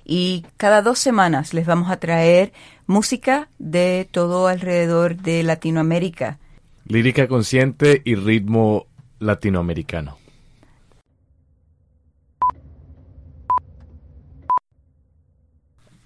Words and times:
Y 0.05 0.45
cada 0.57 0.83
dos 0.83 0.99
semanas 0.99 1.55
les 1.55 1.65
vamos 1.65 1.89
a 1.89 1.97
traer 1.97 2.53
música 2.85 3.49
de 3.57 4.07
todo 4.11 4.47
alrededor 4.47 5.17
de 5.17 5.41
Latinoamérica. 5.41 6.37
Lírica 6.85 7.27
consciente 7.27 8.03
y 8.05 8.13
ritmo 8.13 8.85
latinoamericano. 9.17 10.19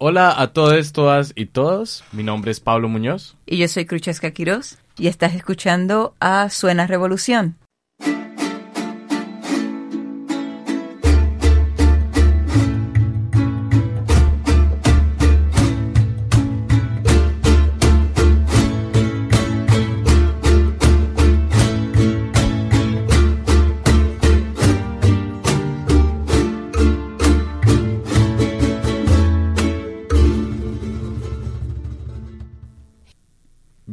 Hola 0.03 0.33
a 0.41 0.51
todos, 0.51 0.93
todas 0.93 1.31
y 1.35 1.45
todos. 1.45 2.03
Mi 2.11 2.23
nombre 2.23 2.49
es 2.49 2.59
Pablo 2.59 2.89
Muñoz. 2.89 3.37
Y 3.45 3.57
yo 3.57 3.67
soy 3.67 3.85
Cruchesca 3.85 4.31
Quiroz. 4.31 4.79
Y 4.97 5.05
estás 5.05 5.35
escuchando 5.35 6.15
a 6.19 6.49
Suena 6.49 6.87
Revolución. 6.87 7.55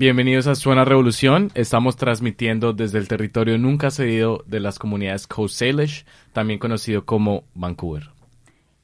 Bienvenidos 0.09 0.47
a 0.47 0.55
Suena 0.55 0.87
Revolución. 0.87 1.53
Estamos 1.55 1.97
transmitiendo 1.97 2.73
desde 2.73 2.97
el 2.97 3.09
territorio 3.09 3.59
nunca 3.59 3.91
cedido 3.91 4.43
de 4.47 4.59
las 4.59 4.79
comunidades 4.79 5.27
Coast 5.27 5.57
Salish, 5.59 6.07
también 6.33 6.59
conocido 6.59 7.05
como 7.05 7.45
Vancouver. 7.55 8.09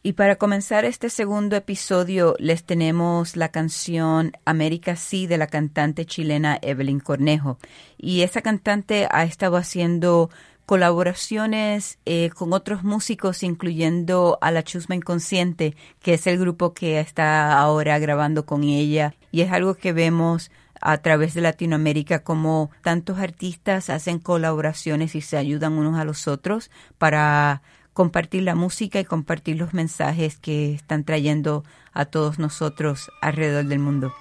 Y 0.02 0.12
para 0.12 0.36
comenzar 0.36 0.84
este 0.84 1.08
segundo 1.08 1.56
episodio 1.56 2.36
les 2.39 2.64
tenemos 2.64 3.36
la 3.36 3.48
canción 3.48 4.33
América 4.45 4.97
Sí 4.97 5.27
de 5.27 5.39
la 5.39 5.47
cantante 5.47 6.05
chilena 6.05 6.58
Evelyn 6.61 7.00
Cornejo. 7.00 7.56
Y 7.97 8.20
esa 8.20 8.42
cantante 8.42 9.08
ha 9.11 9.25
estado 9.25 9.56
haciendo 9.56 10.28
colaboraciones 10.67 11.98
eh, 12.05 12.28
con 12.34 12.52
otros 12.52 12.84
músicos, 12.84 13.42
incluyendo 13.42 14.36
a 14.42 14.50
la 14.50 14.62
Chusma 14.62 14.95
Inconsciente, 14.95 15.75
que 16.02 16.12
es 16.14 16.27
el 16.27 16.39
grupo 16.39 16.75
que 16.75 17.00
está 17.00 17.58
ahora 17.58 17.98
grabando 17.98 18.45
con 18.45 18.62
ella. 18.62 19.14
Y 19.33 19.41
es 19.41 19.50
algo 19.50 19.75
que 19.75 19.95
vemos 19.95 20.50
a 20.84 20.98
través 20.98 21.32
de 21.32 21.40
Latinoamérica 21.40 22.22
como 22.22 22.70
tantos 22.82 23.18
artistas 23.18 23.88
hacen 23.88 24.18
colaboraciones 24.18 25.14
y 25.14 25.22
se 25.22 25.38
ayudan 25.38 25.72
unos 25.72 25.98
a 25.98 26.04
los 26.04 26.28
otros 26.28 26.70
para 26.98 27.62
compartir 27.94 28.42
la 28.42 28.54
música 28.54 29.00
y 29.00 29.05
compartir 29.05 29.56
los 29.56 29.72
mensajes 29.72 30.36
que 30.36 30.74
están 30.74 31.05
trayendo 31.05 31.64
a 31.94 32.05
todos 32.05 32.38
nosotros 32.38 33.10
alrededor 33.22 33.64
del 33.64 33.78
mundo. 33.78 34.12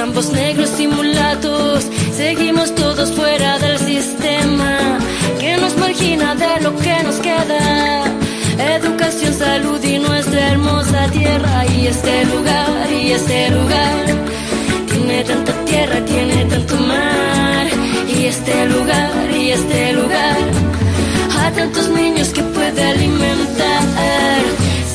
Ambos 0.00 0.32
negros 0.32 0.80
y 0.80 0.86
mulatos, 0.86 1.86
seguimos 2.16 2.74
todos 2.74 3.12
fuera 3.12 3.58
del 3.58 3.78
sistema. 3.78 4.98
Que 5.38 5.56
nos 5.56 5.76
margina 5.76 6.34
de 6.34 6.60
lo 6.62 6.74
que 6.76 7.02
nos 7.02 7.16
queda. 7.16 8.04
Educación, 8.76 9.34
salud 9.34 9.82
y 9.84 9.98
nuestra 9.98 10.52
hermosa 10.52 11.06
tierra. 11.10 11.66
Y 11.76 11.86
este 11.86 12.24
lugar 12.26 12.92
y 12.92 13.12
este 13.12 13.50
lugar 13.50 14.29
tiene 15.10 15.24
tanta 15.24 15.52
tierra, 15.64 16.04
tiene 16.04 16.44
tanto 16.44 16.76
mar. 16.76 17.66
Y 18.16 18.26
este 18.26 18.66
lugar 18.66 19.30
y 19.36 19.50
este 19.50 19.92
lugar 19.94 20.36
a 21.40 21.50
tantos 21.50 21.88
niños 21.88 22.28
que 22.28 22.42
puede 22.42 22.82
alimentar. 22.84 24.42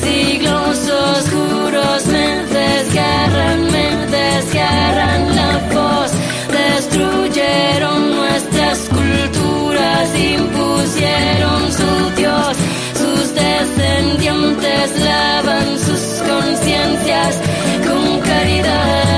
Siglos 0.02 0.78
oscuros 0.88 2.06
me 2.06 2.28
desgarran, 2.58 3.60
me 3.74 3.88
desgarran 4.16 5.36
la 5.36 5.52
voz, 5.74 6.10
destruyeron 6.60 8.16
nuestras 8.16 8.78
culturas, 8.98 10.08
impusieron 10.18 11.60
su 11.78 11.90
Dios. 12.16 12.56
Descendientes 13.34 14.98
lavan 15.00 15.78
sus 15.78 16.02
conciencias 16.30 17.36
con 17.86 18.20
caridad 18.20 19.15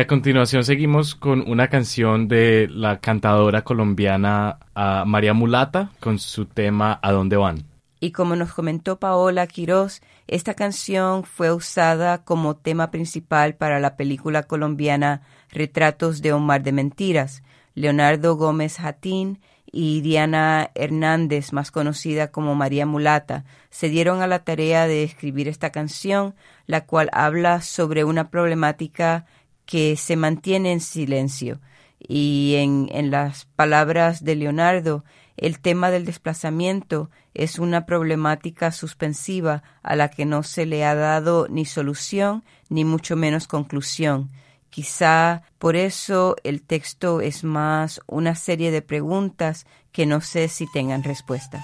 a 0.00 0.06
continuación 0.06 0.64
seguimos 0.64 1.14
con 1.14 1.44
una 1.46 1.68
canción 1.68 2.26
de 2.26 2.68
la 2.70 3.00
cantadora 3.00 3.62
colombiana 3.62 4.58
ah, 4.74 5.04
María 5.06 5.34
Mulata 5.34 5.90
con 6.00 6.18
su 6.18 6.46
tema 6.46 6.98
¿A 7.02 7.12
dónde 7.12 7.36
van? 7.36 7.64
Y 8.00 8.12
como 8.12 8.34
nos 8.34 8.54
comentó 8.54 8.98
Paola 8.98 9.46
Quiroz, 9.46 10.00
esta 10.26 10.54
canción 10.54 11.22
fue 11.24 11.52
usada 11.52 12.24
como 12.24 12.56
tema 12.56 12.90
principal 12.90 13.56
para 13.56 13.78
la 13.78 13.96
película 13.96 14.44
colombiana 14.44 15.20
Retratos 15.50 16.22
de 16.22 16.32
Omar 16.32 16.62
de 16.62 16.72
Mentiras. 16.72 17.42
Leonardo 17.74 18.36
Gómez 18.36 18.78
Jatín 18.78 19.38
y 19.70 20.00
Diana 20.00 20.70
Hernández, 20.74 21.52
más 21.52 21.70
conocida 21.70 22.30
como 22.30 22.54
María 22.54 22.86
Mulata, 22.86 23.44
se 23.68 23.90
dieron 23.90 24.22
a 24.22 24.26
la 24.26 24.40
tarea 24.40 24.86
de 24.86 25.04
escribir 25.04 25.46
esta 25.46 25.70
canción, 25.70 26.34
la 26.66 26.86
cual 26.86 27.10
habla 27.12 27.60
sobre 27.60 28.04
una 28.04 28.30
problemática 28.30 29.26
que 29.70 29.96
se 29.96 30.16
mantiene 30.16 30.72
en 30.72 30.80
silencio. 30.80 31.60
Y 32.00 32.54
en, 32.56 32.88
en 32.90 33.12
las 33.12 33.44
palabras 33.54 34.24
de 34.24 34.34
Leonardo, 34.34 35.04
el 35.36 35.60
tema 35.60 35.92
del 35.92 36.04
desplazamiento 36.04 37.08
es 37.34 37.60
una 37.60 37.86
problemática 37.86 38.72
suspensiva 38.72 39.62
a 39.84 39.94
la 39.94 40.10
que 40.10 40.26
no 40.26 40.42
se 40.42 40.66
le 40.66 40.84
ha 40.84 40.96
dado 40.96 41.46
ni 41.48 41.66
solución 41.66 42.42
ni 42.68 42.84
mucho 42.84 43.14
menos 43.14 43.46
conclusión. 43.46 44.30
Quizá 44.70 45.42
por 45.58 45.76
eso 45.76 46.34
el 46.42 46.62
texto 46.62 47.20
es 47.20 47.44
más 47.44 48.00
una 48.08 48.34
serie 48.34 48.72
de 48.72 48.82
preguntas 48.82 49.66
que 49.92 50.04
no 50.04 50.20
sé 50.20 50.48
si 50.48 50.66
tengan 50.72 51.04
respuesta. 51.04 51.62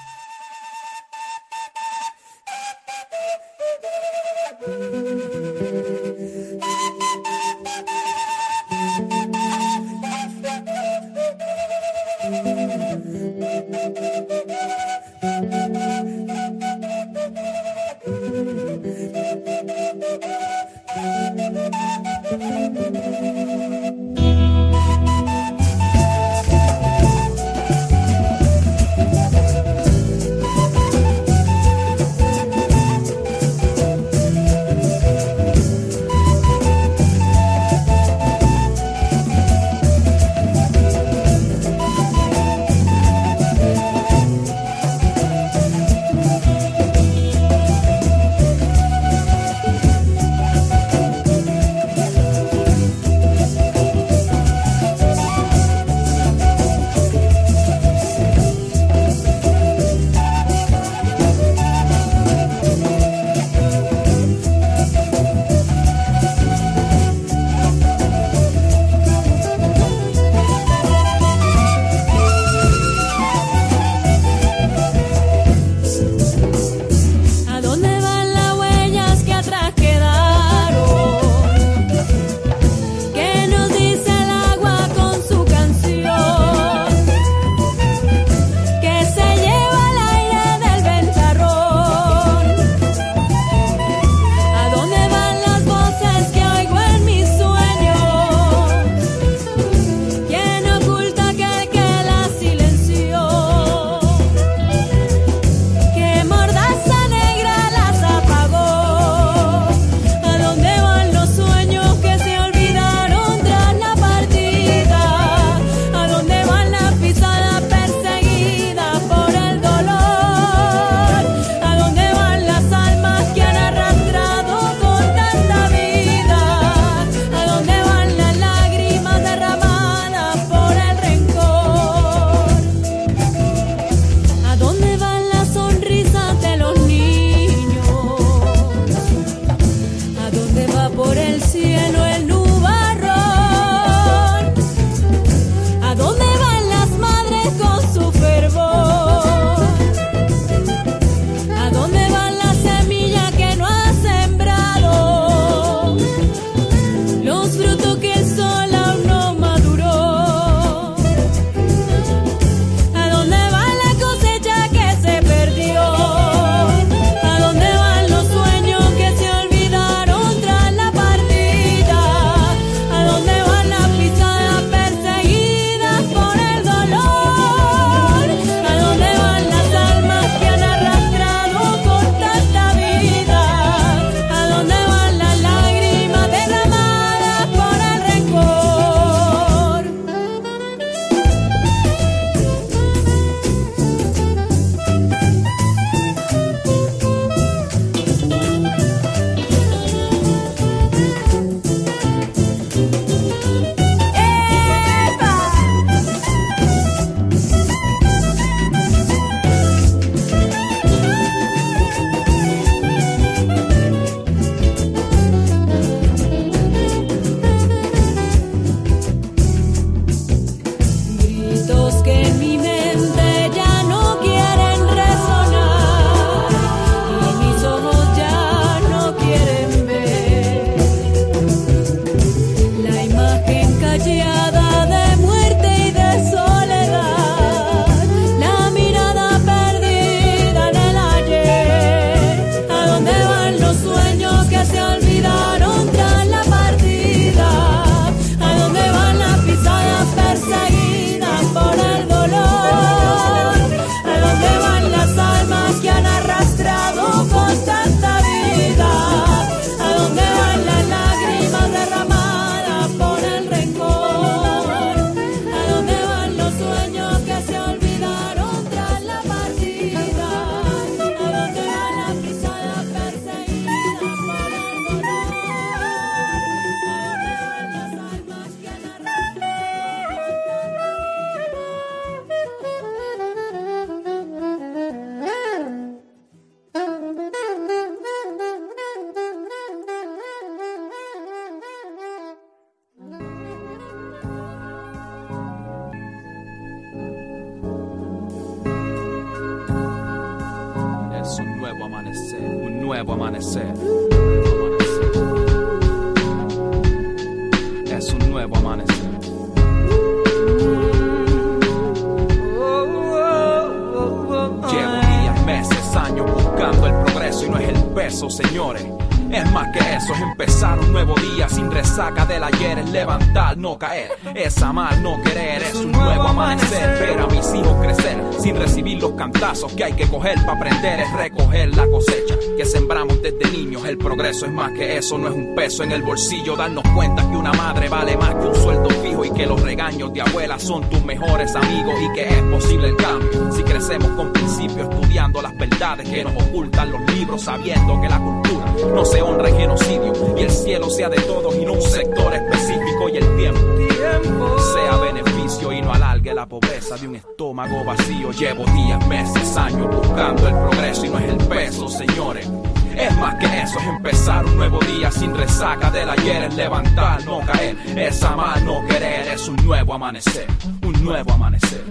Cantazos 329.16 329.73
que 329.73 329.85
hay 329.85 329.92
que 329.94 330.06
coger 330.06 330.35
para 330.46 330.52
aprender, 330.52 331.00
es 331.00 331.12
recoger 331.12 331.75
la 331.75 331.88
cosecha 331.88 332.37
que 332.56 332.64
sembramos 332.64 333.20
desde 333.23 333.50
niños. 333.50 333.85
El 333.85 333.99
progreso 333.99 334.46
es 334.46 334.52
más 334.52 334.73
que 334.73 334.99
eso, 334.99 335.18
no 335.18 335.28
es 335.28 335.35
un 335.35 335.54
peso 335.54 335.82
en 335.82 335.92
el 335.92 336.02
bolsillo, 336.02 336.56
darnos 336.56 336.85
cuenta 336.94 337.28
que 337.28 337.37
una 337.37 337.52
madre 337.52 337.88
vale 337.88 338.16
más 338.16 338.35
que 338.35 338.46
un 338.46 338.54
sueldo 338.54 338.90
fijo 338.90 339.25
y 339.25 339.30
que 339.30 339.46
los 339.46 339.61
regaños 339.62 340.12
de 340.12 340.20
abuela 340.20 340.58
son 340.58 340.88
tus 340.88 341.04
mejores 341.04 341.54
amigos 341.56 341.94
y 342.00 342.12
que 342.14 342.28
es 342.28 342.42
posible 342.42 342.88
el 342.88 342.96
cambio. 342.96 343.52
Si 343.52 343.62
crecemos 343.62 344.08
con 344.11 344.32
principios 344.32 344.88
estudiando 344.88 345.42
las 345.42 345.56
verdades 345.56 346.08
que 346.08 346.25
nos 346.25 346.35
ocultan 346.44 346.92
los 346.92 347.00
libros, 347.12 347.42
sabiendo 347.42 348.00
que 348.00 348.08
la 348.08 348.18
cultura 348.18 348.66
no 348.94 349.04
se 349.04 349.23
honra 349.23 349.49
en 349.49 349.56
genocidio 349.56 350.12
y 350.37 350.42
el 350.42 350.50
cielo 350.50 350.90
sea 350.90 351.08
de 351.08 351.20
todos 351.23 351.54
y 351.56 351.64
no 351.64 351.73
un 351.73 351.82
sector 351.82 352.35
específico 352.35 353.08
y 353.08 353.16
el 353.16 353.37
tiempo 353.37 354.58
sea 354.75 354.96
beneficio 354.99 355.25
y 355.63 355.81
no 355.81 355.93
alargue 355.93 356.35
la 356.35 356.47
pobreza 356.47 356.97
de 356.97 357.09
un 357.09 357.17
estómago 357.17 357.83
vacío. 357.83 358.31
Llevo 358.33 358.65
días, 358.67 359.07
meses, 359.07 359.57
años 359.57 359.89
buscando 359.91 360.47
el 360.49 360.55
progreso 360.55 361.07
y 361.07 361.09
no 361.09 361.19
es 361.19 361.29
el 361.31 361.49
peso, 361.49 361.89
señores. 361.89 362.47
Es 362.95 363.17
más 363.17 363.35
que 363.37 363.47
eso, 363.47 363.79
es 363.79 363.87
empezar 363.87 364.45
un 364.45 364.57
nuevo 364.57 364.79
día 364.81 365.11
sin 365.11 365.35
resaca 365.35 365.91
del 365.91 366.11
ayer, 366.11 366.45
es 366.45 366.55
levantar, 366.55 367.25
no 367.25 367.41
caer, 367.41 367.77
es 367.97 368.23
amar, 368.23 368.61
no 368.63 368.85
querer, 368.87 369.29
es 369.29 369.49
un 369.49 369.57
nuevo 369.65 369.95
amanecer, 369.95 370.47
un 370.83 371.05
nuevo 371.05 371.33
amanecer. 371.33 371.85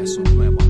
Es 0.00 0.16
un 0.16 0.36
nuevo 0.36 0.62
amanecer. 0.62 0.67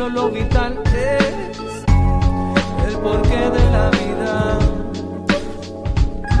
Solo 0.00 0.08
lo 0.08 0.30
vital 0.30 0.82
es 0.86 1.84
el 2.88 2.96
porqué 3.00 3.50
de 3.56 3.70
la 3.70 3.90
vida. 3.90 4.58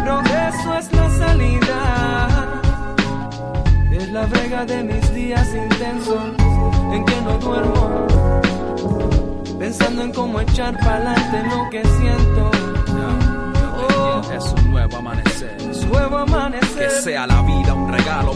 Progreso 0.02 0.78
es 0.78 0.92
la 0.92 1.10
salida. 1.18 2.28
Es 3.92 4.08
la 4.08 4.24
brega 4.26 4.64
de 4.64 4.82
mis 4.82 5.14
días 5.14 5.46
intensos 5.54 6.24
en 6.92 7.04
que 7.04 7.20
no 7.20 7.36
duermo. 7.38 8.06
Pensando 9.58 10.02
en 10.04 10.12
cómo 10.12 10.40
echar 10.40 10.78
pa'lante 10.78 11.42
lo 11.50 11.68
que 11.70 11.82
siento. 11.84 12.50
Oh, 13.76 14.22
Es 14.32 14.44
un 14.56 14.70
nuevo 14.70 14.96
amanecer. 14.96 15.56
es 15.70 15.82
un 15.84 15.90
nuevo 15.90 16.16
amanecer. 16.16 16.88
Que 16.88 17.02
sea 17.02 17.26
la 17.26 17.42
vida 17.42 17.69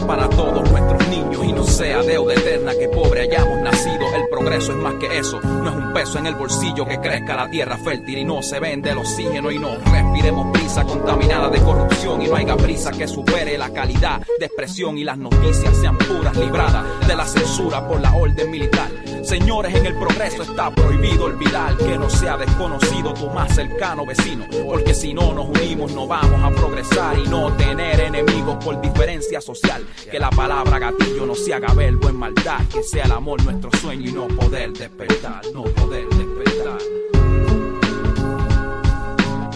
para 0.07 0.29
todos 0.29 0.69
nuestros 0.71 1.07
niños 1.09 1.43
y 1.43 1.51
no 1.51 1.63
sea 1.65 2.01
deuda 2.01 2.33
eterna 2.33 2.71
que 2.79 2.87
pobre 2.87 3.21
hayamos 3.23 3.61
nacido. 3.61 4.05
El 4.15 4.27
progreso 4.29 4.71
es 4.71 4.77
más 4.77 4.93
que 4.95 5.17
eso, 5.17 5.41
no 5.41 5.69
es 5.69 5.75
un 5.75 5.93
peso 5.93 6.17
en 6.17 6.27
el 6.27 6.35
bolsillo 6.35 6.85
que 6.85 6.99
crezca 6.99 7.35
la 7.35 7.49
tierra 7.49 7.77
fértil 7.77 8.19
y 8.19 8.23
no 8.23 8.41
se 8.41 8.59
vende 8.59 8.91
el 8.91 8.97
oxígeno 8.97 9.51
y 9.51 9.59
no 9.59 9.77
respiremos 9.77 10.51
brisa 10.53 10.85
contaminada 10.85 11.49
de 11.49 11.59
corrupción 11.59 12.21
y 12.21 12.27
no 12.27 12.35
haya 12.35 12.55
brisa 12.55 12.91
que 12.91 13.07
supere 13.07 13.57
la 13.57 13.69
calidad 13.71 14.21
de 14.39 14.45
expresión 14.45 14.97
y 14.97 15.03
las 15.03 15.17
noticias 15.17 15.75
sean 15.75 15.97
puras 15.97 16.37
libradas 16.37 16.85
de 17.05 17.15
la 17.15 17.25
censura 17.25 17.85
por 17.85 17.99
la 17.99 18.13
orden 18.13 18.49
militar. 18.49 19.04
Señores, 19.25 19.73
en 19.73 19.87
el 19.87 19.95
progreso 19.95 20.43
está 20.43 20.69
prohibido 20.69 21.25
olvidar 21.25 21.75
que 21.77 21.97
no 21.97 22.07
sea 22.11 22.37
desconocido 22.37 23.11
tu 23.15 23.27
más 23.31 23.55
cercano 23.55 24.05
vecino, 24.05 24.45
porque 24.63 24.93
si 24.93 25.15
no 25.15 25.33
nos 25.33 25.47
unimos 25.47 25.91
no 25.93 26.05
vamos 26.05 26.43
a 26.43 26.55
progresar 26.55 27.17
y 27.17 27.27
no 27.27 27.51
tener 27.53 28.01
enemigos 28.01 28.63
por 28.63 28.79
diferencia 28.79 29.41
social. 29.41 29.83
Que 30.11 30.19
la 30.19 30.29
palabra 30.29 30.77
gatillo 30.77 31.25
no 31.25 31.33
se 31.33 31.55
haga 31.55 31.73
verbo 31.73 32.07
en 32.07 32.17
maldad, 32.17 32.59
que 32.71 32.83
sea 32.83 33.05
el 33.05 33.13
amor 33.13 33.43
nuestro 33.43 33.71
sueño 33.81 34.09
y 34.09 34.13
no 34.13 34.27
poder 34.27 34.71
despertar, 34.73 35.41
no 35.53 35.63
poder 35.63 36.07
despertar. 36.09 36.77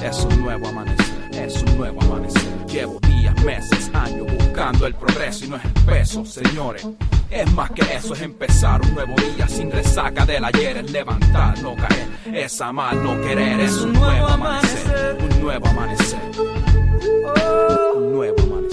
Es 0.03 0.25
un 0.25 0.41
nuevo 0.41 0.67
amanecer, 0.67 1.08
es 1.45 1.61
un 1.63 1.77
nuevo 1.77 2.01
amanecer. 2.01 2.65
Llevo 2.67 2.99
días, 2.99 3.43
meses, 3.43 3.89
años 3.93 4.27
buscando 4.37 4.85
el 4.85 4.93
progreso 4.95 5.45
y 5.45 5.47
no 5.49 5.55
es 5.57 5.65
el 5.65 5.73
peso, 5.85 6.25
señores. 6.25 6.87
Es 7.29 7.51
más 7.53 7.71
que 7.71 7.81
eso, 7.81 8.13
es 8.13 8.21
empezar 8.21 8.81
un 8.81 8.93
nuevo 8.93 9.15
día 9.15 9.47
sin 9.47 9.71
resaca 9.71 10.25
del 10.25 10.43
ayer, 10.43 10.77
es 10.77 10.91
levantar, 10.91 11.61
no 11.61 11.75
caer, 11.75 12.07
es 12.33 12.59
amar, 12.61 12.95
no 12.95 13.19
querer, 13.21 13.59
es 13.59 13.77
un 13.77 13.93
nuevo 13.93 14.27
amanecer, 14.27 15.17
un 15.19 15.41
nuevo 15.41 15.67
amanecer, 15.67 16.19
un 17.95 18.11
nuevo 18.13 18.41
amanecer. 18.41 18.68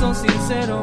Verso 0.00 0.14
sincero. 0.14 0.82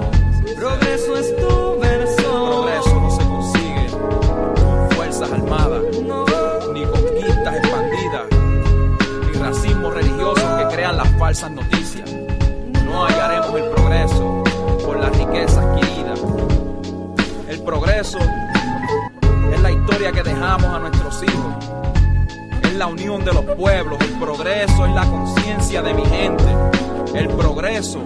Progreso 0.56 1.18
es 1.18 1.36
tu 1.38 1.80
verso. 1.80 2.46
Progreso 2.46 3.02
no 3.02 3.12
se 3.12 3.24
consigue 3.24 3.88
con 3.92 4.92
fuerzas 4.92 5.32
armadas, 5.32 5.82
No. 6.04 6.26
ni 6.74 6.86
conquistas 6.86 7.56
expandidas, 7.56 8.26
ni 9.26 9.40
racismo 9.40 9.90
religioso 9.90 10.58
que 10.58 10.76
crean 10.76 10.98
las 10.98 11.08
falsas 11.18 11.52
noticias. 11.52 12.10
No 12.86 13.06
hallaremos 13.06 13.56
el 13.56 13.70
progreso 13.72 14.44
por 14.86 15.00
la 15.00 15.10
riqueza 15.10 15.62
adquirida. 15.62 16.14
El 17.50 17.60
progreso 17.64 18.20
es 19.52 19.62
la 19.62 19.72
historia 19.72 20.12
que 20.12 20.22
dejamos 20.24 20.66
a 20.66 20.80
nuestros 20.80 21.24
hijos. 21.24 21.56
Es 22.64 22.74
la 22.76 22.86
unión 22.88 23.26
de 23.26 23.34
los 23.34 23.44
pueblos. 23.46 23.98
El 24.02 24.20
progreso 24.20 24.86
es 24.86 24.94
la 24.94 25.06
conciencia 25.10 25.82
de 25.82 25.94
mi 25.96 26.06
gente. 26.06 26.44
El 27.16 27.28
progreso 27.30 28.06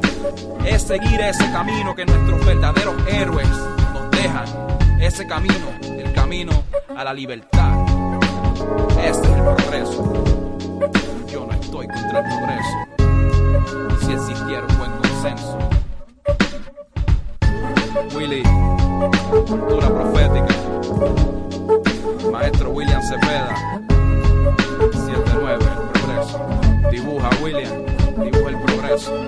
es 0.66 0.82
seguir 0.84 1.20
ese 1.22 1.52
camino 1.52 1.96
que 1.96 2.06
nuestros 2.06 2.46
verdaderos 2.46 2.96
héroes 3.08 3.48
nos 3.48 4.12
dejan. 4.12 4.46
Ese 5.00 5.26
camino, 5.28 5.68
el 5.82 6.14
camino 6.14 6.52
a 6.96 7.04
la 7.04 7.14
libertad. 7.14 7.74
Este 9.04 9.28
es 9.28 9.36
el 9.36 9.44
progreso. 9.44 10.24
Yo 11.28 11.46
no 11.46 11.54
estoy 11.54 11.88
contra 11.88 12.20
el 12.20 12.26
progreso. 12.26 12.78
Si 14.06 14.12
existiera 14.14 14.66
un 14.70 14.78
buen 14.78 14.92
consenso. 14.92 15.58
Willy, 18.16 18.44
cultura 19.48 19.88
profética. 19.88 20.56
Maestro 22.32 22.70
William 22.72 23.02
Cepeda. 23.02 23.56
7-9, 24.92 25.54
el 25.54 25.90
progreso. 25.90 26.40
Dibuja 26.92 27.30
William, 27.42 27.86
dibuja 28.18 28.41
el 28.92 29.22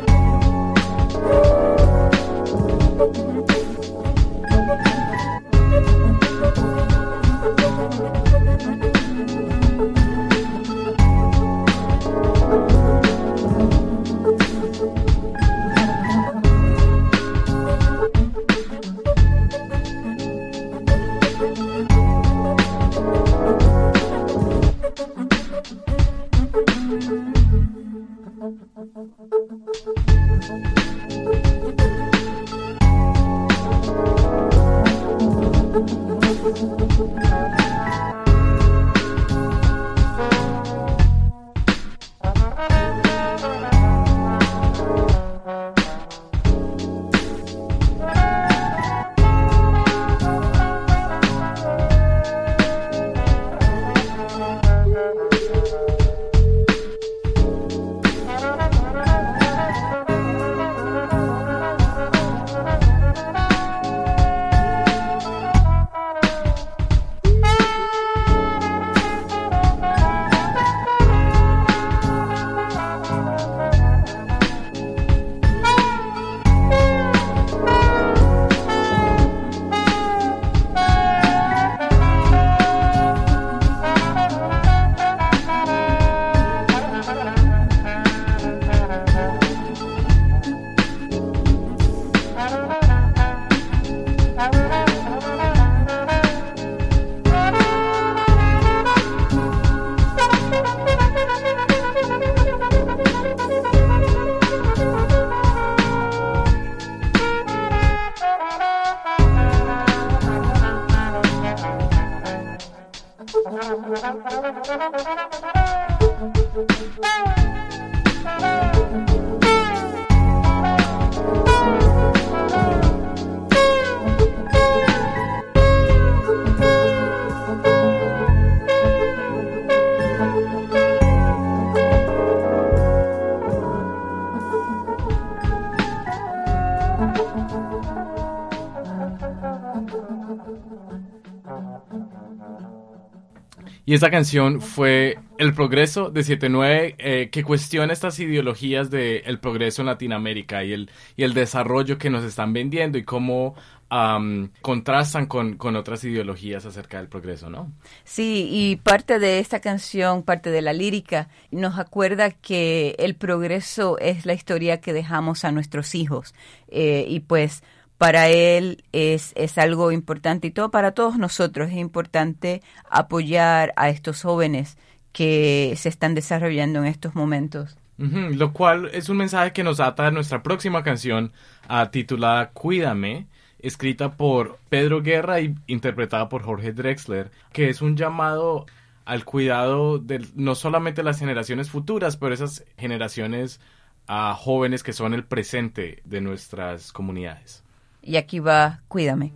Y 143.93 143.95
esta 143.95 144.10
canción 144.10 144.60
fue 144.60 145.19
El 145.38 145.53
Progreso 145.53 146.10
de 146.10 146.23
79, 146.23 146.95
eh, 146.97 147.29
que 147.32 147.43
cuestiona 147.43 147.93
estas 147.93 148.19
ideologías 148.19 148.89
del 148.89 149.38
progreso 149.38 149.84
en 149.84 149.86
Latinoamérica 149.86 150.63
y 150.63 150.73
el, 150.73 150.89
y 151.15 151.21
el 151.21 151.36
desarrollo 151.36 151.99
que 151.99 152.10
nos 152.10 152.23
están 152.23 152.53
vendiendo 152.53 152.97
y 152.97 153.03
cómo 153.03 153.53
am, 153.89 154.49
contrastan 154.63 155.27
con, 155.27 155.58
con 155.58 155.75
otras 155.75 156.03
ideologías 156.06 156.65
acerca 156.65 156.97
del 156.97 157.08
progreso, 157.08 157.51
¿no? 157.51 157.71
Sí, 158.03 158.47
y 158.49 158.77
parte 158.77 159.19
de 159.19 159.38
esta 159.38 159.60
canción, 159.60 160.23
parte 160.23 160.49
de 160.49 160.63
la 160.63 160.73
lírica, 160.73 161.27
nos 161.51 161.77
acuerda 161.77 162.32
que 162.32 162.95
el 162.97 163.13
progreso 163.13 163.99
es 163.99 164.25
la 164.25 164.34
historia 164.34 164.82
que 164.82 164.91
dejamos 164.91 165.45
a 165.45 165.51
nuestros 165.51 165.93
hijos. 165.93 166.34
Eh, 166.67 167.06
y 167.08 167.19
pues 167.19 167.62
para 168.04 168.28
él 168.28 168.84
es, 168.92 169.32
es 169.38 169.58
algo 169.58 169.94
importante 169.94 170.48
y 170.48 170.52
todo 170.52 170.72
para 170.72 170.92
todos 170.92 171.18
nosotros 171.18 171.70
es 171.70 171.78
importante 171.78 172.62
apoyar 172.89 173.72
a 173.78 173.88
estos 173.88 174.24
jóvenes 174.24 174.78
que 175.13 175.74
se 175.78 175.88
están 175.88 176.13
desarrollando 176.13 176.80
en 176.80 176.88
estos 176.88 177.16
momentos. 177.16 177.78
Lo 177.98 178.52
cual 178.52 178.89
es 178.92 179.08
un 179.08 179.16
mensaje 179.16 179.54
que 179.54 179.63
nos 179.63 179.80
ata 179.80 180.08
a 180.08 180.12
nuestra 180.12 180.44
próxima 180.44 180.84
canción 180.84 181.32
ah, 181.70 181.92
titulada 181.92 182.50
Cuídame, 182.50 183.28
escrita 183.60 184.18
por 184.18 184.60
Pedro 184.68 185.02
Guerra 185.02 185.39
y 185.39 185.56
interpretada 185.68 186.28
por 186.28 186.44
Jorge 186.44 186.74
Drexler, 186.74 187.32
que 187.54 187.70
es 187.70 187.82
un 187.82 187.96
llamado 187.96 188.66
al 189.06 189.24
cuidado 189.24 189.98
de 189.98 190.28
no 190.36 190.56
solamente 190.56 191.04
las 191.04 191.20
generaciones 191.20 191.70
futuras, 191.70 192.18
pero 192.18 192.34
esas 192.34 192.66
generaciones 192.78 193.62
ah, 194.10 194.36
jóvenes 194.38 194.84
que 194.84 194.92
son 194.92 195.13
el 195.13 195.24
presente 195.24 196.02
de 196.04 196.20
nuestras 196.20 196.92
comunidades. 196.92 197.62
Y 198.04 198.18
aquí 198.18 198.39
va, 198.39 198.82
cuídame. 198.89 199.34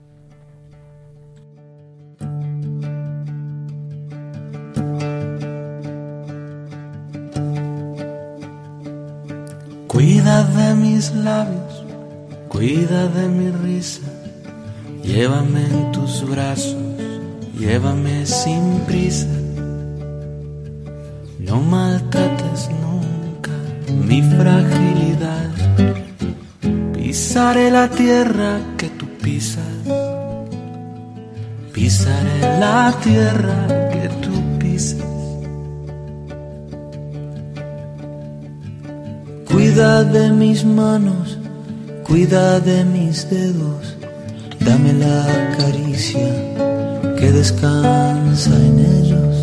Cuida 9.88 10.44
de 10.44 10.76
mis 10.76 11.12
labios, 11.16 11.86
cuida 12.50 13.08
de 13.08 13.30
mi 13.30 13.50
risa, 13.50 14.02
llévame 15.02 15.66
en 15.66 15.92
tus 15.92 16.30
brazos, 16.30 16.76
llévame 17.58 18.26
sin 18.26 18.82
prisa. 18.86 19.28
No 21.40 21.62
maltrates 21.62 22.70
nunca 22.70 23.52
mi 24.08 24.22
fragilidad, 24.22 25.47
pisaré 27.38 27.70
la 27.70 27.88
tierra 27.88 28.60
que 28.80 28.90
tú 28.98 29.06
pisas, 29.22 29.64
pisaré 31.72 32.40
la 32.60 32.92
tierra 33.04 33.68
que 33.92 34.10
tú 34.24 34.34
pisas. 34.58 35.06
Cuida 39.46 40.04
de 40.04 40.32
mis 40.32 40.66
manos, 40.66 41.38
cuida 42.08 42.60
de 42.60 42.84
mis 42.84 43.30
dedos, 43.30 43.96
dame 44.60 44.94
la 44.94 45.24
caricia 45.60 46.30
que 47.20 47.32
descansa 47.32 48.56
en 48.70 48.80
ellos. 49.00 49.36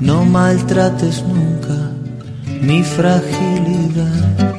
No 0.00 0.24
maltrates 0.24 1.22
nunca 1.22 1.76
mi 2.60 2.82
fragilidad. 2.82 4.51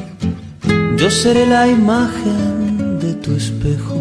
Yo 1.04 1.12
seré 1.12 1.46
la 1.46 1.68
imagen 1.68 2.98
de 2.98 3.14
tu 3.16 3.36
espejo. 3.36 4.00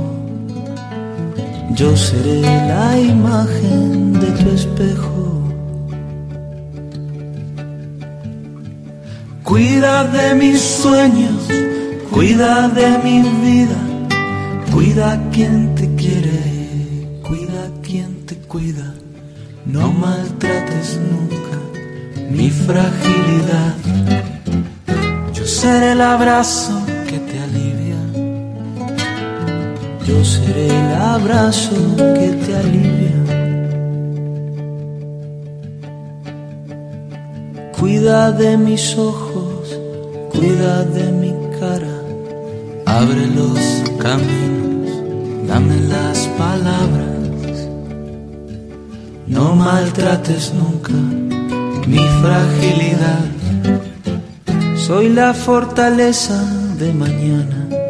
Yo 1.75 1.97
seré 1.97 2.43
la 2.43 2.97
imagen 2.97 4.13
de 4.13 4.31
tu 4.41 4.49
espejo. 4.51 5.43
Cuida 9.43 10.05
de 10.05 10.35
mis 10.37 10.61
sueños, 10.61 11.43
cuida 12.13 12.69
de 12.69 12.97
mi 12.99 13.19
vida, 13.47 13.81
cuida 14.73 15.15
a 15.15 15.31
quien 15.31 15.75
te 15.75 15.93
quiere, 15.97 16.41
cuida 17.27 17.65
a 17.65 17.83
quien 17.83 18.25
te 18.27 18.37
cuida. 18.37 18.95
No 19.67 19.93
maltrates 19.93 21.01
nunca 21.11 21.59
mi 22.31 22.49
fragilidad. 22.49 23.75
Yo 25.35 25.45
seré 25.45 25.93
el 25.93 26.01
abrazo 26.01 26.82
Yo 30.13 30.23
seré 30.23 30.67
el 30.67 30.95
abrazo 30.95 31.75
que 31.97 32.29
te 32.43 32.55
alivia. 32.55 33.19
Cuida 37.79 38.31
de 38.31 38.59
mis 38.59 38.99
ojos, 38.99 39.81
cuida 40.31 40.85
de 40.85 41.05
mi 41.13 41.33
cara. 41.59 41.97
Abre 42.85 43.27
los 43.39 43.59
caminos, 44.05 44.91
dame 45.49 45.81
las 45.95 46.19
palabras. 46.45 47.57
No 49.27 49.57
maltrates 49.57 50.53
nunca 50.53 50.93
mi 51.87 52.05
fragilidad. 52.21 53.25
Soy 54.77 55.09
la 55.09 55.33
fortaleza 55.33 56.39
de 56.79 56.93
mañana 56.93 57.82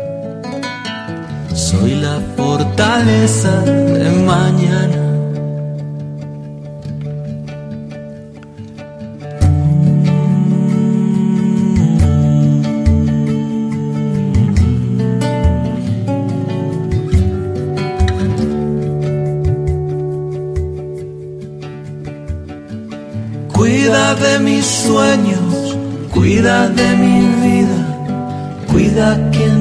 soy 1.63 1.95
la 1.95 2.19
fortaleza 2.37 3.53
de 3.63 4.11
mañana. 4.27 5.01
Cuida 23.53 24.15
de 24.17 24.39
mis 24.41 24.67
sueños, 24.67 25.77
cuida 26.13 26.69
de 26.69 26.89
mi 27.03 27.19
vida, 27.45 27.81
cuida 28.71 29.31
que 29.31 29.52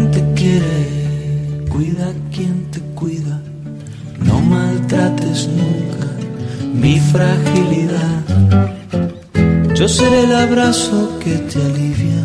fragilidad. 7.11 8.23
Yo 9.75 9.87
seré 9.87 10.23
el 10.23 10.35
abrazo 10.35 11.19
que 11.23 11.35
te 11.49 11.61
alivia. 11.69 12.23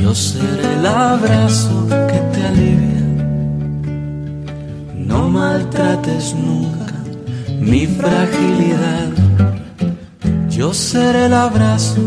Yo 0.00 0.14
seré 0.14 0.74
el 0.78 0.86
abrazo 0.86 1.86
que 2.10 2.20
te 2.32 2.40
alivia. 2.52 3.04
No 4.94 5.28
maltrates 5.28 6.34
nunca 6.34 6.94
mi 7.60 7.86
fragilidad. 7.86 9.10
Yo 10.48 10.74
seré 10.74 11.26
el 11.26 11.34
abrazo 11.34 12.02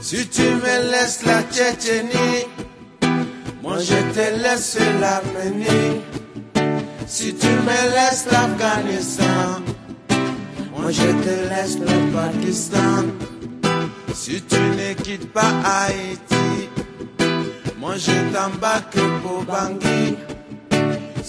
Si 0.02 0.28
tu 0.28 0.42
me 0.42 0.92
laisses 0.92 1.24
la 1.26 1.42
Tchétchénie, 1.44 2.46
moi 3.64 3.78
je 3.80 3.96
te 4.14 4.44
laisse 4.44 4.78
l'Arménie. 5.00 6.02
Si 7.08 7.34
tu 7.34 7.48
me 7.48 7.80
laisses 7.96 8.26
l'Afghanistan, 8.30 9.62
moi 10.76 10.92
je 10.92 11.12
te 11.24 11.50
laisse 11.50 11.78
le 11.80 12.12
Pakistan. 12.14 13.06
Si 14.14 14.42
tu 14.42 14.60
ne 14.60 14.94
quittes 15.02 15.32
pas 15.32 15.54
Haïti, 15.64 16.70
moi 17.80 17.96
je 17.96 18.12
t'embarque 18.34 19.00
pour 19.24 19.44
Bangui. 19.44 20.18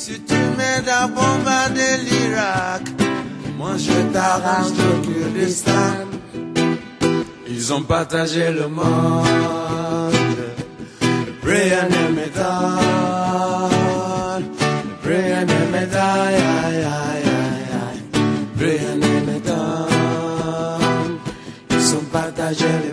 Si 0.05 0.19
tu 0.23 0.35
m'aides 0.57 0.89
à 0.89 1.07
bombarder 1.07 1.97
l'Irak, 2.07 2.83
moi 3.57 3.75
je 3.79 3.97
t'arrange 4.13 4.73
le 4.77 4.91
Kurdistan. 5.07 5.95
Ils 7.49 7.73
ont 7.73 7.83
partagé 7.83 8.51
le 8.51 8.67
monde, 8.67 8.83
rien 11.45 11.85
ne 11.95 12.03
m'étonne, 12.17 12.51
rien 15.05 15.43
ne 15.53 15.61
m'étonne, 15.73 16.01
aïe, 16.25 16.43
aïe, 16.65 16.85
aïe, 16.99 17.69
aïe. 17.85 18.03
rien 18.59 18.95
ne 18.97 19.13
m'étonne. 19.27 21.19
Ils 21.71 21.95
ont 21.95 22.07
partagé 22.11 22.67
le 22.89 22.92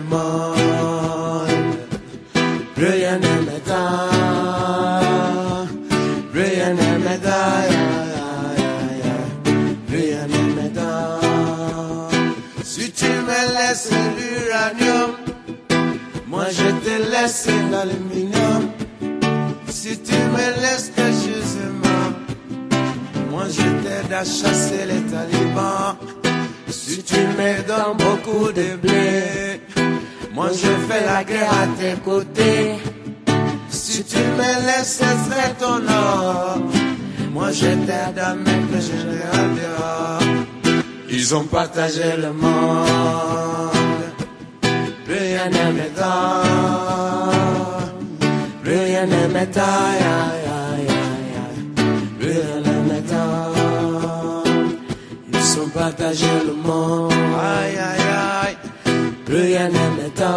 Si 19.90 19.98
tu 20.02 20.14
me 20.14 20.46
laisses 20.62 20.92
le 20.96 21.06
gisement, 21.20 22.10
moi 23.28 23.46
je 23.48 23.68
t'aide 23.82 24.12
à 24.12 24.22
chasser 24.22 24.84
les 24.86 25.02
talibans. 25.10 25.96
Si 26.68 27.02
tu 27.02 27.16
me 27.16 27.60
donnes 27.66 27.96
beaucoup 27.98 28.52
de 28.52 28.76
blé, 28.76 29.60
moi 30.32 30.50
je 30.52 30.70
fais 30.86 31.04
la 31.04 31.24
guerre 31.24 31.50
à 31.50 31.66
tes 31.76 31.96
côtés. 32.04 32.76
Si 33.68 34.04
tu 34.04 34.18
me 34.18 34.50
laisses 34.66 35.00
extraire 35.00 35.56
ton 35.58 35.82
or, 35.88 36.58
moi 37.32 37.50
je 37.50 37.70
t'aide 37.86 38.18
à 38.22 38.34
mettre 38.34 38.70
le 38.72 38.80
général 38.80 39.48
dehors. 39.58 40.84
Ils 41.10 41.34
ont 41.34 41.46
partagé 41.46 42.16
le 42.16 42.32
monde, 42.32 43.72
rien 45.08 45.46
ne 45.50 45.72
m'étonne, 45.72 47.19
rien 48.64 49.06
ne 49.06 49.26
aïe. 49.36 49.50
rien 52.20 52.60
ne 52.64 52.74
m'étonne. 52.88 54.76
Ils 55.32 55.60
ont 55.60 55.68
partagé 55.68 56.26
le 56.46 56.52
monde, 56.54 57.12
aïe, 57.12 57.78
aïe, 57.78 58.08
aïe, 58.42 58.56
rien 59.28 59.68
ne 59.68 59.86
m'étonne, 59.96 60.28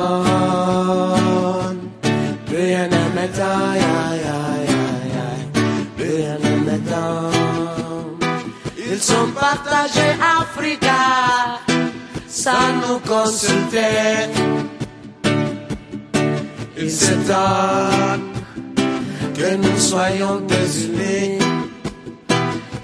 rien 2.47 2.87
ne 2.87 3.03
m'étonne, 3.15 3.83
aïe, 4.07 4.25
aïe, 4.43 4.71
aïe, 5.27 5.47
rien 5.97 6.35
ne 6.43 6.53
m'étonne. 6.65 8.19
Ils 8.77 9.01
sont 9.01 9.29
partagés 9.33 10.15
Africa 10.39 11.01
sans 12.27 12.73
nous 12.87 12.99
consulter. 12.99 14.29
Ils 16.83 16.91
s'étonnent 16.91 18.33
que 19.37 19.55
nous 19.55 19.79
soyons 19.79 20.41
désunis. 20.41 21.39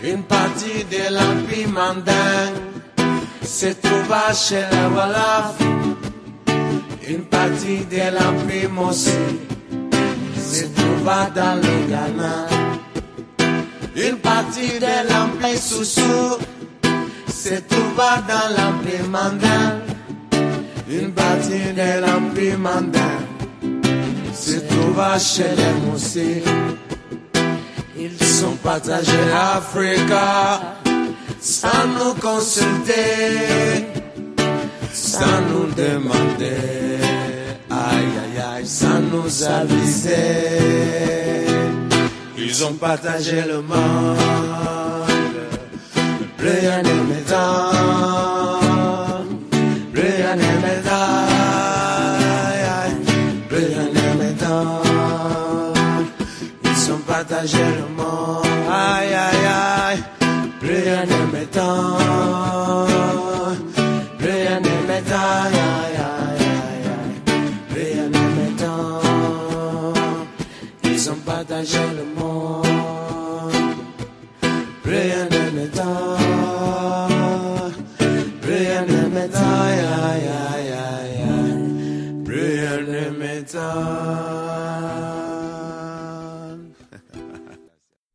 Une 0.02 0.24
partie 0.24 0.86
de 0.90 1.14
l'Empire 1.16 1.68
mandin 1.68 2.46
se 3.44 3.68
trouva 3.84 4.34
chez 4.34 4.64
les 4.72 4.88
Wolofs. 4.96 5.60
Une 7.10 7.26
partie 7.26 7.84
de 7.92 8.04
l'Empire 8.16 8.70
Mossi 8.72 9.12
se 10.50 10.64
trouva 10.78 11.30
dans 11.36 11.56
le 11.56 11.76
Ghana. 11.90 12.48
Une 13.98 14.18
partie 14.20 14.80
de 14.80 15.10
l'Empire 15.10 15.62
Soussou 15.62 16.38
se 17.28 17.56
trouva 17.68 18.24
dans 18.32 18.48
l'Empire. 18.56 19.06
Une 20.90 21.12
partie 21.12 21.74
de 21.76 22.00
l'Empire 22.00 22.60
chez 25.20 25.56
les 25.60 25.74
Moussi. 25.86 26.42
Ils 27.98 28.24
sont 28.24 28.56
partagés 28.64 29.32
Africa. 29.58 30.78
Sans 31.42 31.88
nous 31.98 32.16
consulter, 32.16 33.88
sans 34.92 35.40
nous 35.50 35.68
demander, 35.74 37.00
aïe 37.70 38.14
aïe 38.24 38.40
aïe, 38.58 38.68
sans 38.68 39.00
nous 39.00 39.44
aviser. 39.46 40.12
Ils 42.38 42.66
ont 42.66 42.74
partagé 42.74 43.42
le 43.48 43.62
monde, 43.62 44.18
rien 46.40 46.82
ne 46.84 46.96
m'étonne, 47.10 48.39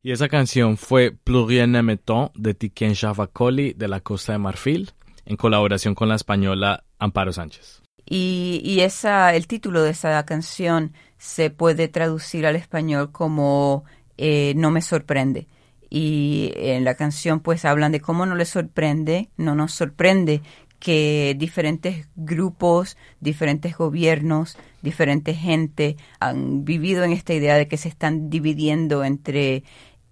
Y 0.05 0.11
esa 0.11 0.29
canción 0.29 0.77
fue 0.77 1.09
Plurien 1.09 1.71
Nemeton 1.71 2.29
de 2.35 2.53
Tiken 2.53 2.93
Javakoli 2.93 3.73
de 3.73 3.87
la 3.87 4.01
Costa 4.01 4.33
de 4.33 4.37
Marfil, 4.37 4.91
en 5.25 5.35
colaboración 5.35 5.95
con 5.95 6.09
la 6.09 6.15
española 6.15 6.83
Amparo 6.99 7.33
Sánchez. 7.33 7.81
Y, 8.05 8.61
y 8.63 8.81
esa, 8.81 9.33
el 9.33 9.47
título 9.47 9.81
de 9.81 9.89
esa 9.89 10.23
canción 10.23 10.93
se 11.17 11.49
puede 11.49 11.87
traducir 11.87 12.45
al 12.45 12.55
español 12.55 13.11
como 13.11 13.83
eh, 14.19 14.53
No 14.55 14.69
me 14.69 14.83
sorprende. 14.83 15.47
Y 15.89 16.51
en 16.55 16.83
la 16.83 16.93
canción 16.93 17.39
pues 17.39 17.65
hablan 17.65 17.91
de 17.91 17.99
cómo 17.99 18.27
no 18.27 18.35
les 18.35 18.49
sorprende, 18.49 19.31
no 19.37 19.55
nos 19.55 19.71
sorprende 19.71 20.43
que 20.77 21.35
diferentes 21.35 22.07
grupos, 22.15 22.95
diferentes 23.21 23.75
gobiernos, 23.75 24.55
diferente 24.83 25.33
gente 25.33 25.97
han 26.19 26.63
vivido 26.63 27.03
en 27.03 27.11
esta 27.11 27.33
idea 27.33 27.55
de 27.55 27.67
que 27.67 27.77
se 27.77 27.89
están 27.89 28.29
dividiendo 28.29 29.03
entre 29.03 29.63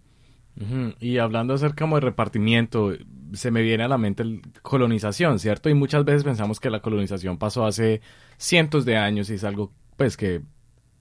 Y 1.02 1.18
hablando 1.18 1.54
acerca 1.54 1.88
de 1.88 2.00
repartimiento, 2.00 2.94
se 3.34 3.52
me 3.52 3.62
viene 3.62 3.84
a 3.84 3.90
la 3.90 3.98
mente 3.98 4.24
el 4.24 4.44
colonización, 4.62 5.40
¿cierto? 5.40 5.70
Y 5.70 5.74
muchas 5.74 6.06
veces 6.06 6.24
pensamos 6.24 6.62
que 6.62 6.70
la 6.70 6.82
colonización 6.82 7.38
pasó 7.38 7.66
hace 7.66 8.00
cientos 8.38 8.86
de 8.86 8.96
años 8.96 9.30
y 9.30 9.34
es 9.34 9.44
algo 9.44 9.74
pues 9.98 10.16
que, 10.16 10.42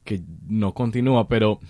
que 0.04 0.22
no 0.46 0.74
continúa, 0.74 1.28
pero 1.28 1.60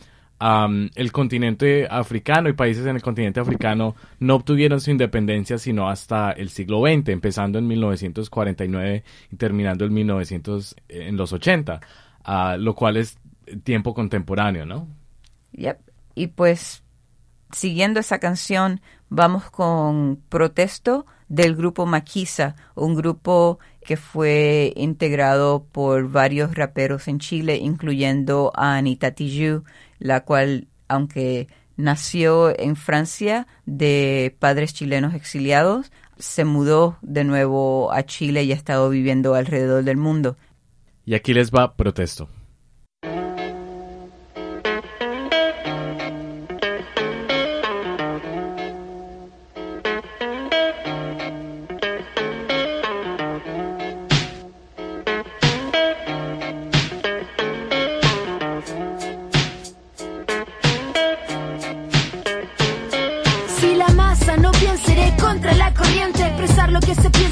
el 0.40 1.12
continente 1.12 1.88
africano 1.90 2.48
y 2.48 2.52
países 2.52 2.86
en 2.86 2.94
el 2.94 3.02
continente 3.02 3.40
africano 3.40 3.96
no 4.20 4.36
obtuvieron 4.36 4.80
su 4.80 4.92
independencia 4.92 5.58
sino 5.58 5.88
hasta 5.88 6.30
el 6.30 6.50
siglo 6.50 6.82
XX, 6.82 7.08
empezando 7.08 7.58
en 7.58 7.66
1949 7.66 9.02
y 9.32 9.36
terminando 9.36 9.84
en 9.84 9.94
1900, 9.94 10.76
en 10.88 11.16
los 11.16 11.32
80, 11.32 11.80
ah, 12.22 12.56
lo 12.56 12.74
cual 12.74 12.98
es 12.98 13.18
tiempo 13.64 13.94
contemporáneo, 13.94 14.64
¿no? 14.64 14.86
Yep. 15.52 15.78
Y 16.14 16.28
pues 16.28 16.84
siguiendo 17.52 17.98
esa 17.98 18.18
canción, 18.18 18.80
vamos 19.08 19.50
con 19.50 20.22
Protesto 20.28 21.06
del 21.28 21.56
grupo 21.56 21.86
Maquisa, 21.86 22.56
un 22.74 22.94
grupo 22.94 23.58
que 23.88 23.96
fue 23.96 24.74
integrado 24.76 25.64
por 25.72 26.10
varios 26.10 26.54
raperos 26.54 27.08
en 27.08 27.18
Chile, 27.18 27.56
incluyendo 27.56 28.52
a 28.54 28.76
Anita 28.76 29.12
Tijoux, 29.12 29.64
la 29.98 30.26
cual, 30.26 30.68
aunque 30.88 31.48
nació 31.78 32.52
en 32.60 32.76
Francia 32.76 33.46
de 33.64 34.36
padres 34.38 34.74
chilenos 34.74 35.14
exiliados, 35.14 35.90
se 36.18 36.44
mudó 36.44 36.98
de 37.00 37.24
nuevo 37.24 37.90
a 37.90 38.04
Chile 38.04 38.44
y 38.44 38.52
ha 38.52 38.56
estado 38.56 38.90
viviendo 38.90 39.34
alrededor 39.34 39.84
del 39.84 39.96
mundo. 39.96 40.36
Y 41.06 41.14
aquí 41.14 41.32
les 41.32 41.50
va 41.50 41.74
Protesto. 41.74 42.28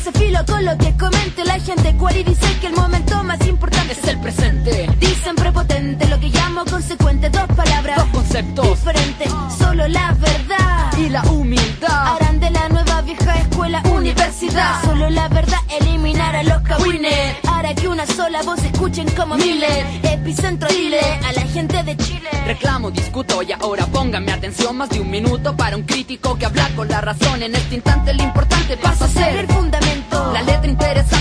Se 0.07 0.13
filo 0.19 0.39
con 0.47 0.65
lo 0.65 0.77
que 0.79 0.97
comente 0.97 1.45
la 1.45 1.59
gente. 1.59 1.95
Cual 1.97 2.17
y 2.17 2.23
dice 2.23 2.47
que 2.61 2.69
el 2.69 2.75
momento 2.75 3.25
más 3.25 3.45
importante 3.47 3.93
es 3.93 4.05
el 4.07 4.19
presente. 4.21 4.89
Dicen 4.99 5.35
prepotente, 5.35 6.07
lo 6.09 6.21
que 6.21 6.29
llamo 6.29 6.65
consecuente. 6.65 7.29
Dos 7.31 7.47
palabras, 7.57 7.97
dos 7.97 8.09
conceptos 8.13 8.79
diferentes. 8.79 9.33
Solo 9.59 9.89
la 9.89 10.13
verdad 10.13 10.99
y 10.99 11.09
la 11.09 11.23
humildad 11.25 12.15
harán 12.15 12.39
de 12.41 12.51
la 12.51 12.69
nueva 12.69 13.03
vieja 13.03 13.39
escuela 13.41 13.83
universidad. 13.93 14.83
Solo 14.85 15.11
la 15.11 15.29
verdad 15.29 15.59
eliminará 15.81 16.43
los 16.45 16.63
cagüines. 16.63 17.46
Hará 17.67 17.75
que 17.75 17.89
una 17.89 18.07
sola 18.07 18.43
voz 18.43 18.63
escuchen 18.63 19.09
como 19.17 19.37
miles. 19.37 19.85
Epicentro 20.05 20.69
dile 20.69 21.01
a 21.01 21.33
la 21.33 21.41
gente 21.41 21.83
de 21.83 21.97
Chile. 21.97 22.31
Reclamo, 22.47 22.93
discuto 22.93 23.43
y 23.43 23.51
ahora 23.51 23.87
pónganme 23.87 24.31
atención 24.31 24.77
más 24.77 24.89
de 24.91 25.01
un 25.01 25.11
minuto 25.11 25.57
para 25.57 25.75
un 25.77 25.83
crítico 25.83 26.39
que 26.39 26.47
habla 26.47 26.71
con 26.77 26.87
la 26.87 27.01
razón. 27.01 27.43
En 27.43 27.57
este 27.57 27.75
instante 27.75 28.15
lo 28.15 28.23
importante 28.23 28.77
pasa 28.77 29.07
a 29.07 29.09
ser 29.09 29.37
el 29.39 29.49
fundamento. 29.49 30.33
la 30.33 30.43
letra 30.43 30.71
interesante, 30.71 31.16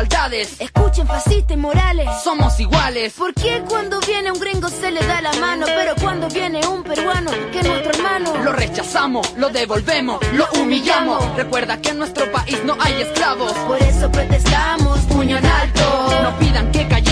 desigualdades. 0.00 0.60
Escuchen 0.60 1.06
fascistas 1.06 1.56
y 1.56 1.56
morales. 1.56 2.08
Somos 2.22 2.58
iguales. 2.60 3.12
¿Por 3.14 3.34
qué 3.34 3.62
cuando 3.68 4.00
viene 4.00 4.30
un 4.30 4.40
gringo 4.40 4.68
se 4.68 4.90
le 4.90 5.04
da 5.06 5.20
la 5.20 5.32
mano? 5.34 5.66
Pero 5.66 5.94
cuando 6.00 6.28
viene 6.28 6.66
un 6.66 6.82
peruano, 6.82 7.30
que 7.52 7.60
es 7.60 7.66
nuestro 7.66 7.92
hermano. 7.92 8.42
Lo 8.42 8.52
rechazamos, 8.52 9.32
lo 9.36 9.50
devolvemos, 9.50 10.20
lo 10.32 10.46
humillamos. 10.60 11.36
Recuerda 11.36 11.80
que 11.80 11.90
en 11.90 11.98
nuestro 11.98 12.30
país 12.32 12.58
no 12.64 12.76
hay 12.80 13.02
esclavos. 13.02 13.52
Por 13.52 13.82
eso 13.82 14.10
protestamos, 14.10 14.98
puño 15.00 15.36
en 15.38 15.46
alto. 15.46 16.20
No 16.22 16.38
pidan 16.38 16.70
que 16.72 16.88
callemos, 16.88 17.09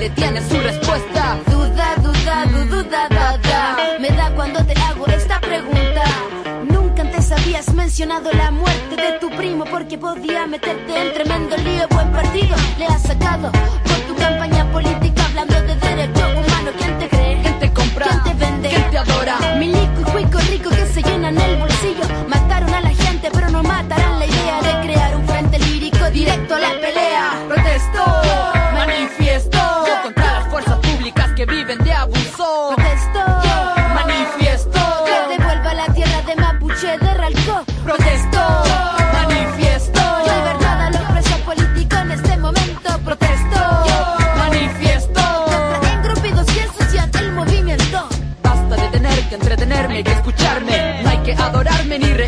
le 0.00 0.10
tiene 0.10 0.40
su 0.48 0.58
respuesta. 0.58 1.38
Duda, 1.46 1.94
duda, 2.02 2.46
du- 2.46 2.64
duda, 2.76 3.06
da, 3.10 3.36
da. 3.38 3.76
Me 4.00 4.08
da 4.10 4.30
cuando 4.34 4.64
te 4.64 4.72
hago 4.80 5.06
esta 5.06 5.38
pregunta. 5.40 6.02
Nunca 6.68 7.02
antes 7.02 7.30
habías 7.32 7.72
mencionado 7.74 8.30
la 8.32 8.50
muerte 8.50 8.96
de 8.96 9.18
tu 9.20 9.28
primo 9.30 9.64
porque 9.66 9.98
podía 9.98 10.46
meterte 10.46 10.92
en 11.02 11.12
tremendo 11.12 11.56
lío. 11.58 11.86
Buen 11.90 12.10
partido 12.12 12.56
le 12.78 12.86
has 12.86 13.02
sacado 13.02 13.52
por 13.52 13.98
tu 14.08 14.14
campaña 14.16 14.64
política 14.72 14.99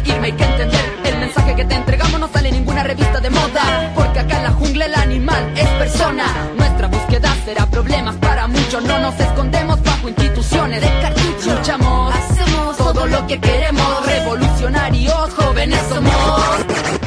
reírme, 0.02 0.26
hay 0.28 0.32
que 0.32 0.44
entender. 0.44 0.98
El 1.04 1.18
mensaje 1.18 1.54
que 1.54 1.64
te 1.64 1.74
entregamos 1.74 2.20
no 2.20 2.28
sale 2.28 2.48
en 2.48 2.54
ninguna 2.54 2.82
revista 2.82 3.20
de 3.20 3.30
moda. 3.30 3.92
Porque 3.94 4.20
acá 4.20 4.36
en 4.38 4.44
la 4.44 4.50
jungla 4.50 4.86
el 4.86 4.94
animal 4.94 5.52
es 5.56 5.68
persona. 5.68 6.24
Nuestra 6.56 6.88
búsqueda 6.88 7.34
será 7.44 7.66
problemas 7.66 8.16
para 8.16 8.46
muchos. 8.48 8.82
No 8.84 8.98
nos 9.00 9.18
escondemos 9.18 9.82
bajo 9.82 10.08
instituciones 10.08 10.80
de 10.80 10.88
cartucho. 11.00 11.54
Luchamos, 11.56 12.14
Hacemos 12.14 12.76
todo 12.76 13.06
lo 13.06 13.26
que 13.26 13.40
queremos. 13.40 14.06
Revolucionarios, 14.06 15.30
jóvenes 15.34 15.80
somos. 15.88 17.01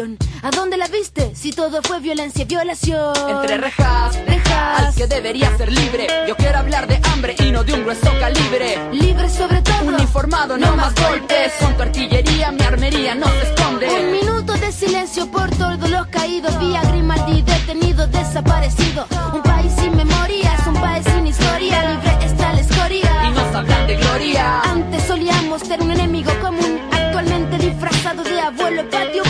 ¿A 0.00 0.50
dónde 0.52 0.76
la 0.76 0.86
viste? 0.86 1.32
Si 1.34 1.50
todo 1.52 1.82
fue 1.82 1.98
violencia 1.98 2.42
y 2.42 2.44
violación. 2.44 3.12
Entre 3.28 3.56
rejas, 3.58 4.16
Rejas. 4.28 4.78
al 4.80 4.94
que 4.94 5.08
debería 5.08 5.56
ser 5.56 5.72
libre. 5.72 6.06
Yo 6.28 6.36
quiero 6.36 6.58
hablar 6.58 6.86
de 6.86 7.00
hambre 7.12 7.34
y 7.40 7.50
no 7.50 7.64
de 7.64 7.72
un 7.74 7.82
grueso 7.82 8.08
calibre. 8.20 8.78
Libre 8.92 9.28
sobre 9.28 9.60
todo. 9.60 9.82
Uniformado, 9.88 10.56
no 10.56 10.76
más 10.76 10.94
golpes. 10.94 11.52
Con 11.60 11.74
tu 11.76 11.82
artillería, 11.82 12.52
mi 12.52 12.62
armería 12.62 13.16
no 13.16 13.26
se 13.26 13.32
Un 13.32 13.42
esconde. 13.42 14.02
minuto 14.22 14.52
de 14.52 14.70
silencio 14.70 15.28
por 15.32 15.50
todos 15.56 15.90
los 15.90 16.06
caídos. 16.06 16.56
Vía 16.60 16.80
Grimaldi 16.82 17.42
detenido, 17.42 18.06
desaparecido. 18.06 19.04
Un 19.34 19.42
país 19.42 19.72
sin 19.80 19.96
memoria, 19.96 20.54
es 20.60 20.66
un 20.68 20.74
país 20.74 21.04
sin 21.12 21.26
historia. 21.26 21.90
Libre 21.90 22.24
está 22.24 22.52
la 22.52 22.60
Y 22.60 22.64
escoria. 22.70 23.30
nos 23.30 23.52
hablan 23.56 23.86
de 23.88 23.96
gloria. 23.96 24.60
Antes 24.62 25.02
solíamos 25.08 25.60
ser 25.62 25.80
un 25.82 25.90
enemigo 25.90 26.30
común. 26.40 26.57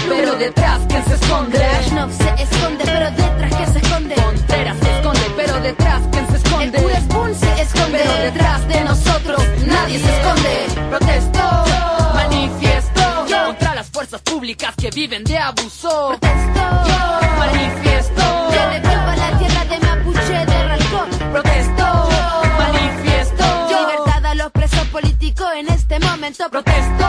Pero 0.08 0.34
detrás, 0.36 0.80
¿quién 0.88 1.04
se 1.04 1.14
esconde? 1.14 1.58
Brezhnev 1.58 2.10
se 2.12 2.42
esconde, 2.42 2.84
pero 2.84 3.10
detrás 3.10 3.54
que 3.56 3.66
se 3.72 3.78
esconde. 3.78 4.14
Contreras 4.14 4.76
se 4.80 4.90
esconde, 4.96 5.20
pero 5.36 5.60
detrás, 5.60 6.00
¿quién 6.12 6.26
se 6.26 6.36
El 6.36 6.42
esconde? 6.42 6.78
cura 6.82 7.00
Spoon 7.00 7.34
se 7.34 7.62
esconde, 7.62 7.98
Pero 7.98 8.12
detrás 8.22 8.68
de 8.68 8.80
nosotros 8.84 9.42
nadie 9.66 9.98
se 10.00 10.10
esconde. 10.16 10.66
Protesto, 10.90 11.64
manifiesto 12.14 13.00
contra 13.46 13.74
las 13.74 13.90
fuerzas 13.90 14.20
públicas 14.22 14.74
que 14.76 14.90
viven 14.90 15.24
de 15.24 15.38
abuso. 15.38 16.08
Protesto, 16.08 16.60
Manifiesto, 17.38 18.22
que 18.50 18.80
devuelva 18.80 19.16
la 19.16 19.38
tierra 19.38 19.64
de 19.64 19.78
Mapuche 19.86 20.46
de 20.46 20.64
Ralcón. 20.68 21.08
protesto, 21.32 22.08
manifiesto, 22.58 23.44
Libertad 23.68 24.26
a 24.26 24.34
los 24.34 24.50
presos 24.52 24.86
políticos 24.88 25.46
en 25.56 25.68
este 25.68 25.98
momento. 26.00 26.48
protesto, 26.50 27.07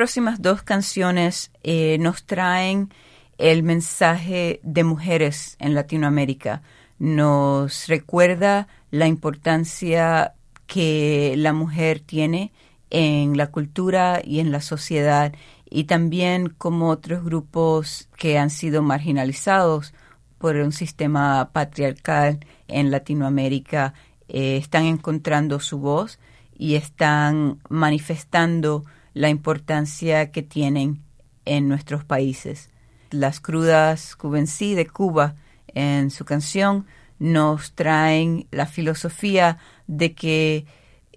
próximas 0.00 0.40
dos 0.40 0.62
canciones 0.62 1.50
eh, 1.62 1.98
nos 2.00 2.24
traen 2.24 2.88
el 3.36 3.62
mensaje 3.62 4.58
de 4.62 4.82
mujeres 4.82 5.56
en 5.58 5.74
Latinoamérica. 5.74 6.62
Nos 6.98 7.86
recuerda 7.86 8.66
la 8.90 9.08
importancia 9.08 10.32
que 10.66 11.34
la 11.36 11.52
mujer 11.52 12.00
tiene 12.00 12.50
en 12.88 13.36
la 13.36 13.48
cultura 13.48 14.22
y 14.24 14.40
en 14.40 14.50
la 14.50 14.62
sociedad 14.62 15.34
y 15.68 15.84
también 15.84 16.48
como 16.48 16.88
otros 16.88 17.22
grupos 17.22 18.08
que 18.16 18.38
han 18.38 18.48
sido 18.48 18.80
marginalizados 18.80 19.92
por 20.38 20.56
un 20.56 20.72
sistema 20.72 21.50
patriarcal 21.52 22.40
en 22.68 22.90
Latinoamérica 22.90 23.92
eh, 24.28 24.56
están 24.56 24.86
encontrando 24.86 25.60
su 25.60 25.78
voz 25.78 26.18
y 26.56 26.76
están 26.76 27.58
manifestando 27.68 28.86
la 29.14 29.28
importancia 29.28 30.30
que 30.30 30.42
tienen 30.42 31.02
en 31.44 31.68
nuestros 31.68 32.04
países. 32.04 32.70
Las 33.10 33.40
crudas 33.40 34.16
Cubencí 34.16 34.74
de 34.74 34.86
Cuba 34.86 35.34
en 35.68 36.10
su 36.10 36.24
canción 36.24 36.86
nos 37.18 37.72
traen 37.74 38.46
la 38.50 38.66
filosofía 38.66 39.58
de 39.86 40.14
que 40.14 40.66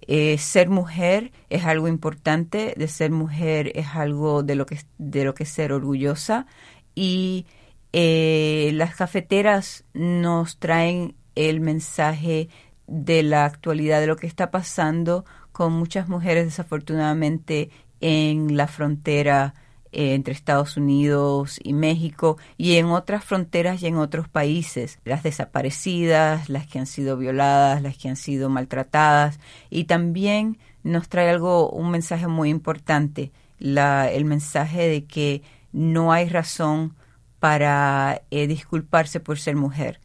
eh, 0.06 0.36
ser 0.38 0.68
mujer 0.68 1.32
es 1.48 1.64
algo 1.64 1.88
importante, 1.88 2.74
de 2.76 2.88
ser 2.88 3.10
mujer 3.10 3.72
es 3.74 3.88
algo 3.94 4.42
de 4.42 4.54
lo 4.54 4.66
que, 4.66 4.78
de 4.98 5.24
lo 5.24 5.34
que 5.34 5.46
ser 5.46 5.72
orgullosa 5.72 6.46
y 6.94 7.46
eh, 7.92 8.72
las 8.74 8.94
cafeteras 8.96 9.84
nos 9.94 10.58
traen 10.58 11.14
el 11.36 11.60
mensaje 11.60 12.48
de 12.86 13.22
la 13.22 13.46
actualidad, 13.46 14.00
de 14.00 14.06
lo 14.06 14.16
que 14.16 14.26
está 14.26 14.50
pasando 14.50 15.24
con 15.52 15.72
muchas 15.72 16.08
mujeres 16.08 16.44
desafortunadamente 16.44 17.70
en 18.06 18.54
la 18.54 18.66
frontera 18.66 19.54
eh, 19.90 20.12
entre 20.12 20.34
Estados 20.34 20.76
Unidos 20.76 21.58
y 21.64 21.72
México 21.72 22.36
y 22.58 22.76
en 22.76 22.86
otras 22.86 23.24
fronteras 23.24 23.82
y 23.82 23.86
en 23.86 23.96
otros 23.96 24.28
países, 24.28 24.98
las 25.06 25.22
desaparecidas, 25.22 26.50
las 26.50 26.66
que 26.66 26.78
han 26.78 26.84
sido 26.86 27.16
violadas, 27.16 27.80
las 27.80 27.96
que 27.96 28.10
han 28.10 28.16
sido 28.16 28.50
maltratadas 28.50 29.40
y 29.70 29.84
también 29.84 30.58
nos 30.82 31.08
trae 31.08 31.30
algo, 31.30 31.70
un 31.70 31.90
mensaje 31.90 32.28
muy 32.28 32.50
importante, 32.50 33.32
la, 33.58 34.10
el 34.10 34.26
mensaje 34.26 34.86
de 34.86 35.06
que 35.06 35.40
no 35.72 36.12
hay 36.12 36.28
razón 36.28 36.94
para 37.40 38.20
eh, 38.30 38.46
disculparse 38.46 39.18
por 39.18 39.38
ser 39.38 39.56
mujer. 39.56 39.98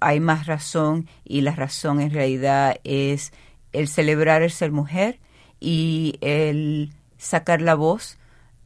Hay 0.00 0.18
más 0.18 0.46
razón 0.46 1.06
y 1.22 1.42
la 1.42 1.54
razón 1.54 2.00
en 2.00 2.10
realidad 2.10 2.80
es 2.82 3.32
el 3.72 3.86
celebrar 3.86 4.42
el 4.42 4.50
ser 4.50 4.72
mujer 4.72 5.20
y 5.60 6.18
el 6.20 6.92
sacar 7.24 7.62
la 7.62 7.74
voz, 7.74 8.18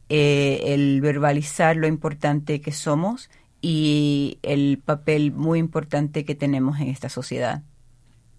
eh, 0.09 0.73
el 0.73 1.01
verbalizar 1.01 1.75
lo 1.75 1.87
importante 1.87 2.61
que 2.61 2.71
somos 2.71 3.29
y 3.61 4.39
el 4.43 4.81
papel 4.83 5.31
muy 5.31 5.59
importante 5.59 6.25
que 6.25 6.35
tenemos 6.35 6.79
en 6.79 6.87
esta 6.89 7.09
sociedad. 7.09 7.63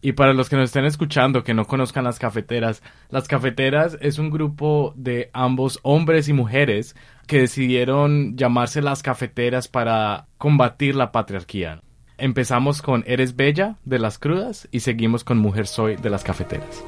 Y 0.02 0.12
para 0.12 0.32
los 0.32 0.48
que 0.48 0.56
nos 0.56 0.70
estén 0.70 0.86
escuchando 0.86 1.44
que 1.44 1.52
no 1.52 1.66
conozcan 1.66 2.04
las 2.04 2.18
cafeteras, 2.18 2.82
las 3.10 3.28
cafeteras 3.28 3.98
es 4.00 4.18
un 4.18 4.30
grupo 4.30 4.94
de 4.96 5.30
ambos 5.34 5.78
hombres 5.82 6.28
y 6.28 6.32
mujeres 6.32 6.96
que 7.26 7.40
decidieron 7.40 8.36
llamarse 8.36 8.80
las 8.80 9.02
cafeteras 9.02 9.68
para 9.68 10.26
combatir 10.38 10.94
la 10.94 11.12
patriarquía. 11.12 11.82
Empezamos 12.16 12.80
con 12.80 13.04
Eres 13.06 13.36
Bella 13.36 13.76
de 13.84 13.98
las 13.98 14.18
Crudas 14.18 14.68
y 14.70 14.80
seguimos 14.80 15.22
con 15.22 15.38
Mujer 15.38 15.66
Soy 15.66 15.96
de 15.96 16.10
las 16.10 16.24
Cafeteras. 16.24 16.82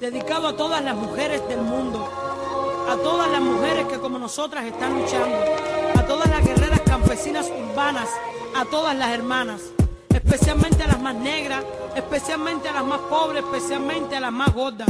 Dedicado 0.00 0.48
a 0.48 0.56
todas 0.56 0.82
las 0.82 0.96
mujeres 0.96 1.46
del 1.48 1.60
mundo, 1.60 2.08
a 2.88 2.96
todas 2.96 3.30
las 3.30 3.40
mujeres 3.40 3.86
que 3.86 3.98
como 3.98 4.18
nosotras 4.18 4.64
están 4.64 5.00
luchando, 5.00 5.36
a 5.96 6.02
todas 6.06 6.28
las 6.30 6.44
guerreras 6.44 6.80
campesinas 6.80 7.50
urbanas, 7.50 8.08
a 8.56 8.64
todas 8.64 8.96
las 8.96 9.10
hermanas, 9.10 9.60
especialmente 10.12 10.82
a 10.82 10.86
las 10.88 11.00
más 11.00 11.14
negras, 11.14 11.62
especialmente 11.94 12.68
a 12.68 12.72
las 12.72 12.84
más 12.84 12.98
pobres, 13.00 13.44
especialmente 13.44 14.16
a 14.16 14.20
las 14.20 14.32
más 14.32 14.52
gordas. 14.54 14.88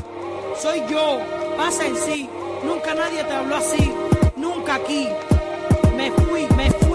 Soy 0.63 0.83
yo, 0.89 1.19
pasa 1.57 1.85
en 1.85 1.97
sí, 1.97 2.31
nunca 2.65 2.95
nadie 2.95 3.23
te 3.25 3.35
habló 3.35 3.57
así, 3.57 3.93
nunca 4.37 4.77
aquí. 4.77 5.09
Me 5.97 6.11
fui, 6.13 6.47
me 6.57 6.71
fui, 6.71 6.86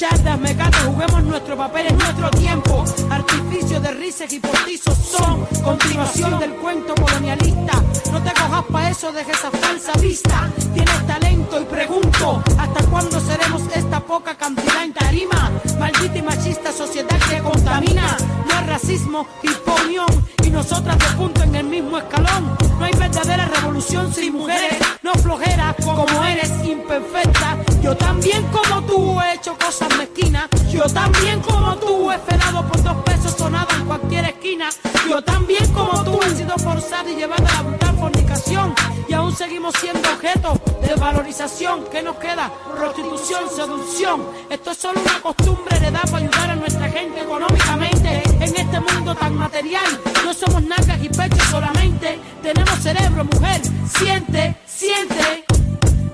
me 0.00 0.06
fui. 0.06 0.08
Chatas, 0.08 0.38
mecatas, 0.40 0.84
juguemos 0.84 1.22
nuestro 1.24 1.56
papel 1.56 1.86
en 1.86 1.98
nuestro 1.98 2.30
tiempo. 2.30 2.84
Artificios 3.10 3.82
de 3.82 3.90
risas 3.92 4.32
y 4.32 4.38
postizos 4.38 4.96
son 4.96 5.44
continuación 5.62 6.38
del 6.38 6.52
cuento 6.54 6.94
colonialista. 6.94 7.82
No 8.12 8.22
te 8.22 8.32
cojas 8.32 8.64
pa' 8.70 8.90
eso, 8.90 9.12
deja 9.12 9.32
esa 9.32 9.50
falsa 9.50 9.92
vista. 10.00 10.50
Tienes 10.74 11.06
talento 11.06 11.60
y 11.60 11.64
pregunto, 11.64 12.42
¿hasta 12.58 12.84
cuándo 12.86 13.20
seremos 13.20 13.62
esta 13.74 14.00
poca 14.00 14.36
cantidad 14.36 14.84
en 14.84 14.92
tarima? 14.92 15.50
Maldita 15.78 16.18
y 16.18 16.22
machista 16.22 16.72
sociedad 16.72 17.18
que 17.28 17.38
contamina. 17.40 18.16
No 18.46 18.60
es 18.60 18.66
racismo, 18.66 19.26
imponión 19.42 20.28
y 20.44 20.50
nosotras 20.50 20.98
de 20.98 21.16
punto 21.16 21.42
en 21.42 21.54
el 21.54 21.64
mismo 21.64 21.98
escalón. 21.98 22.56
No 22.78 22.84
hay 22.84 22.92
verdadera 22.92 23.46
revolución 23.46 24.12
sin 24.14 24.34
mujeres, 24.34 24.78
no 25.02 25.12
flojera 25.14 25.74
como 25.84 26.24
eres 26.24 26.52
imperfecta. 26.64 27.58
Yo 27.82 27.96
también 27.96 28.44
como 28.46 28.82
tú 28.82 29.20
he 29.20 29.34
hecho 29.34 29.56
cosas 29.58 29.87
mezquinas. 29.96 30.48
Yo 30.70 30.82
también 30.84 31.40
como 31.40 31.76
tú 31.76 32.10
he 32.10 32.14
esperado 32.14 32.66
por 32.66 32.82
dos 32.82 32.96
pesos 33.04 33.32
sonado 33.36 33.68
en 33.74 33.86
cualquier 33.86 34.24
esquina. 34.26 34.68
Yo 35.08 35.22
también 35.22 35.66
como 35.72 36.04
tú 36.04 36.20
he 36.22 36.30
sido 36.34 36.56
forzada 36.58 37.10
y 37.10 37.16
llevada 37.16 37.48
a 37.48 37.54
la 37.54 37.62
brutal 37.62 37.96
fornicación. 37.96 38.74
Y 39.08 39.12
aún 39.14 39.34
seguimos 39.34 39.74
siendo 39.80 40.08
objeto 40.10 40.60
de 40.82 40.94
valorización. 40.94 41.84
¿Qué 41.90 42.02
nos 42.02 42.16
queda? 42.16 42.52
Prostitución, 42.76 43.48
seducción. 43.54 44.22
Esto 44.50 44.70
es 44.70 44.78
solo 44.78 45.00
una 45.00 45.20
costumbre 45.20 45.76
heredada 45.76 46.04
para 46.10 46.18
ayudar 46.18 46.50
a 46.50 46.56
nuestra 46.56 46.88
gente 46.90 47.20
económicamente. 47.20 48.22
En 48.40 48.56
este 48.56 48.80
mundo 48.80 49.14
tan 49.14 49.34
material, 49.36 49.86
no 50.24 50.34
somos 50.34 50.62
nalgas 50.62 51.02
y 51.02 51.08
pechos 51.08 51.42
solamente. 51.50 52.18
Tenemos 52.42 52.78
cerebro, 52.80 53.24
mujer. 53.24 53.60
Siente, 53.98 54.56
siente. 54.66 55.44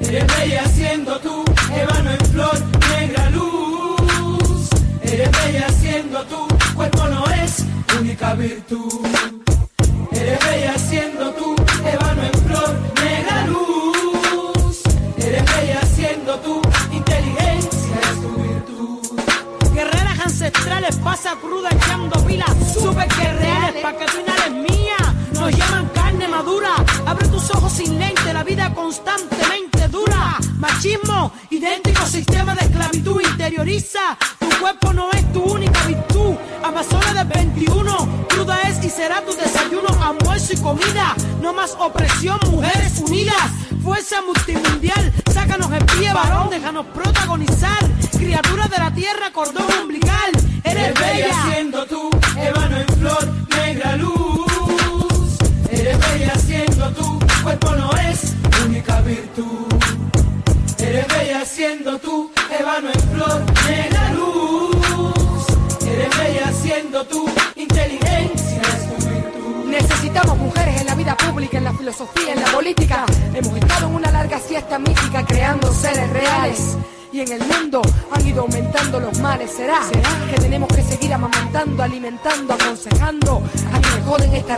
Eres 0.01 0.27
bella 0.39 0.64
siendo 0.68 1.18
tú, 1.18 1.45
ébano 1.75 2.11
en 2.11 2.27
flor, 2.27 2.43
virtud. 8.37 9.03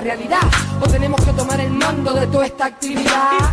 realidad 0.06 0.42
o 0.80 0.86
tenemos 0.86 1.20
que 1.24 1.32
tomar 1.32 1.58
el 1.58 1.72
mando 1.72 2.14
de 2.14 2.28
toda 2.28 2.46
esta 2.46 2.66
actividad. 2.66 3.45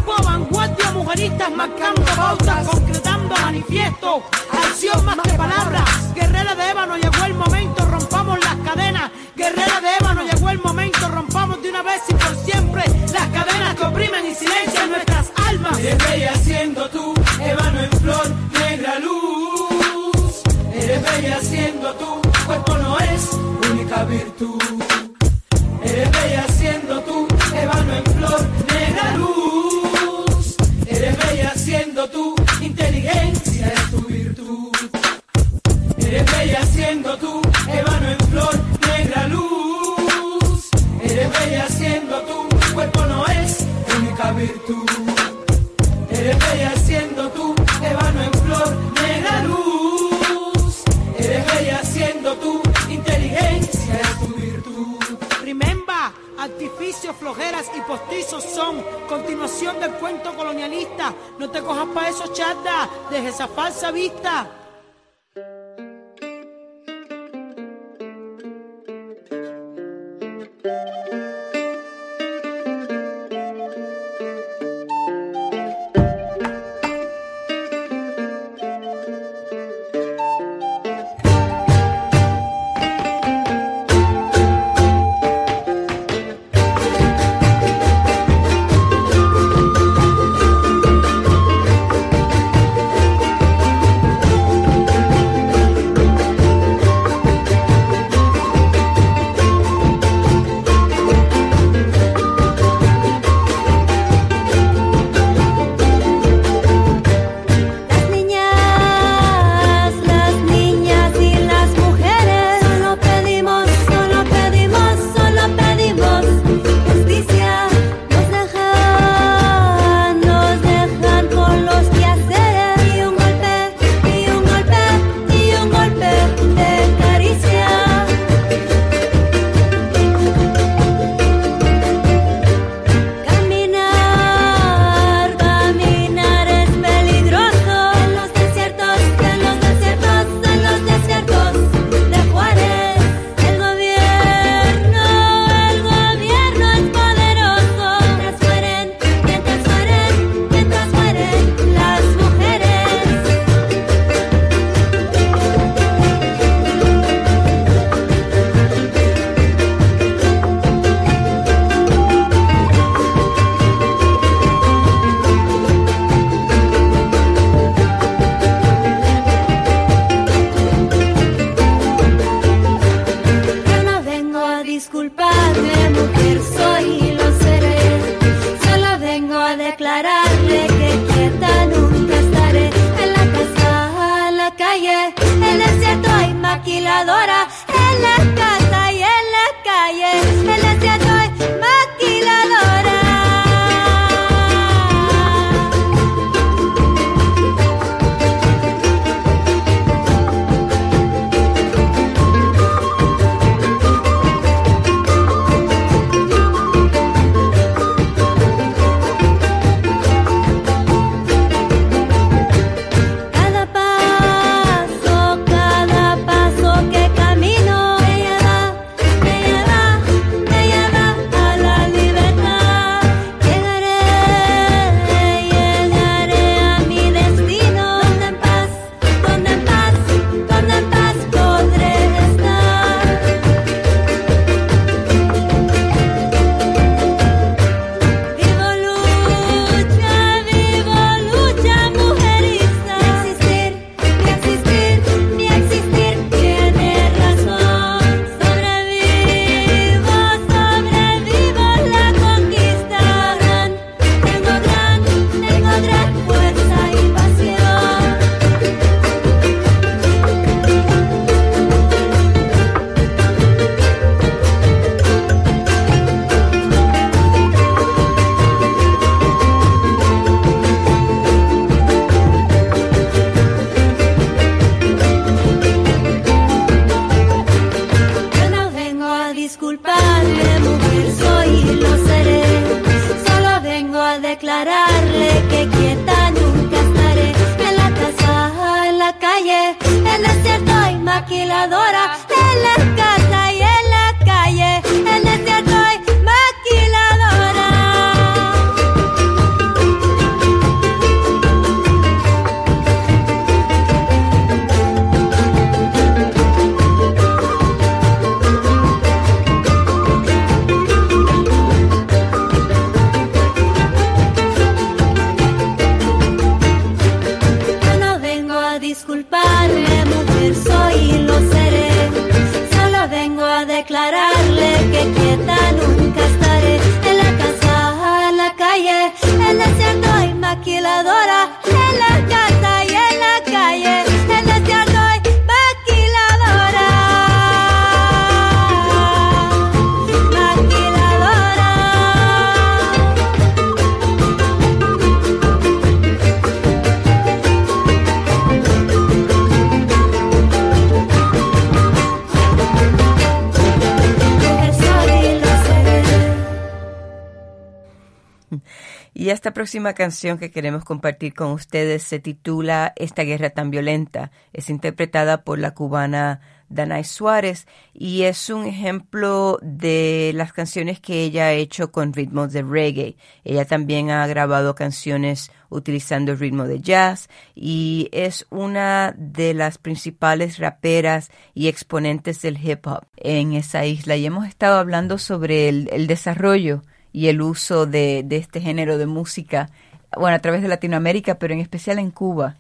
próxima 359.64 359.94
canción 359.94 360.38
que 360.38 360.52
queremos 360.52 360.84
compartir 360.84 361.34
con 361.34 361.52
ustedes 361.52 362.04
se 362.04 362.20
titula 362.20 362.92
Esta 362.98 363.24
guerra 363.24 363.52
tan 363.52 363.72
violenta. 363.72 364.30
Es 364.52 364.70
interpretada 364.70 365.46
por 365.46 365.58
la 365.58 365.74
cubana 365.74 366.42
Danay 366.68 367.06
Suárez 367.06 367.66
y 367.94 368.24
es 368.24 368.50
un 368.50 368.66
ejemplo 368.66 369.60
de 369.62 370.34
las 370.36 370.52
canciones 370.52 371.00
que 371.00 371.24
ella 371.24 371.46
ha 371.46 371.54
hecho 371.54 371.94
con 371.94 372.12
ritmos 372.12 372.52
de 372.52 372.62
reggae. 372.62 373.16
Ella 373.46 373.64
también 373.64 374.10
ha 374.10 374.28
grabado 374.28 374.76
canciones 374.76 375.50
utilizando 375.70 376.34
el 376.34 376.40
ritmo 376.40 376.66
de 376.66 376.82
jazz 376.82 377.30
y 377.56 378.10
es 378.12 378.46
una 378.50 379.16
de 379.18 379.54
las 379.54 379.78
principales 379.78 380.58
raperas 380.58 381.32
y 381.54 381.70
exponentes 381.70 382.42
del 382.42 382.58
hip 382.62 382.86
hop 382.86 383.06
en 383.16 383.54
esa 383.54 383.86
isla. 383.86 384.18
Y 384.18 384.26
hemos 384.26 384.46
estado 384.46 384.78
hablando 384.78 385.18
sobre 385.18 385.70
el 385.70 386.08
desarrollo 386.08 386.82
y 387.14 387.28
el 387.28 387.42
uso 387.42 387.86
de, 387.86 388.24
de 388.26 388.38
este 388.38 388.60
género 388.60 388.98
de 388.98 389.06
música, 389.06 389.70
bueno, 390.18 390.36
a 390.36 390.40
través 390.40 390.62
de 390.62 390.68
Latinoamérica, 390.68 391.36
pero 391.36 391.54
en 391.54 391.60
especial 391.62 392.00
en 392.00 392.12
Cuba. 392.12 392.58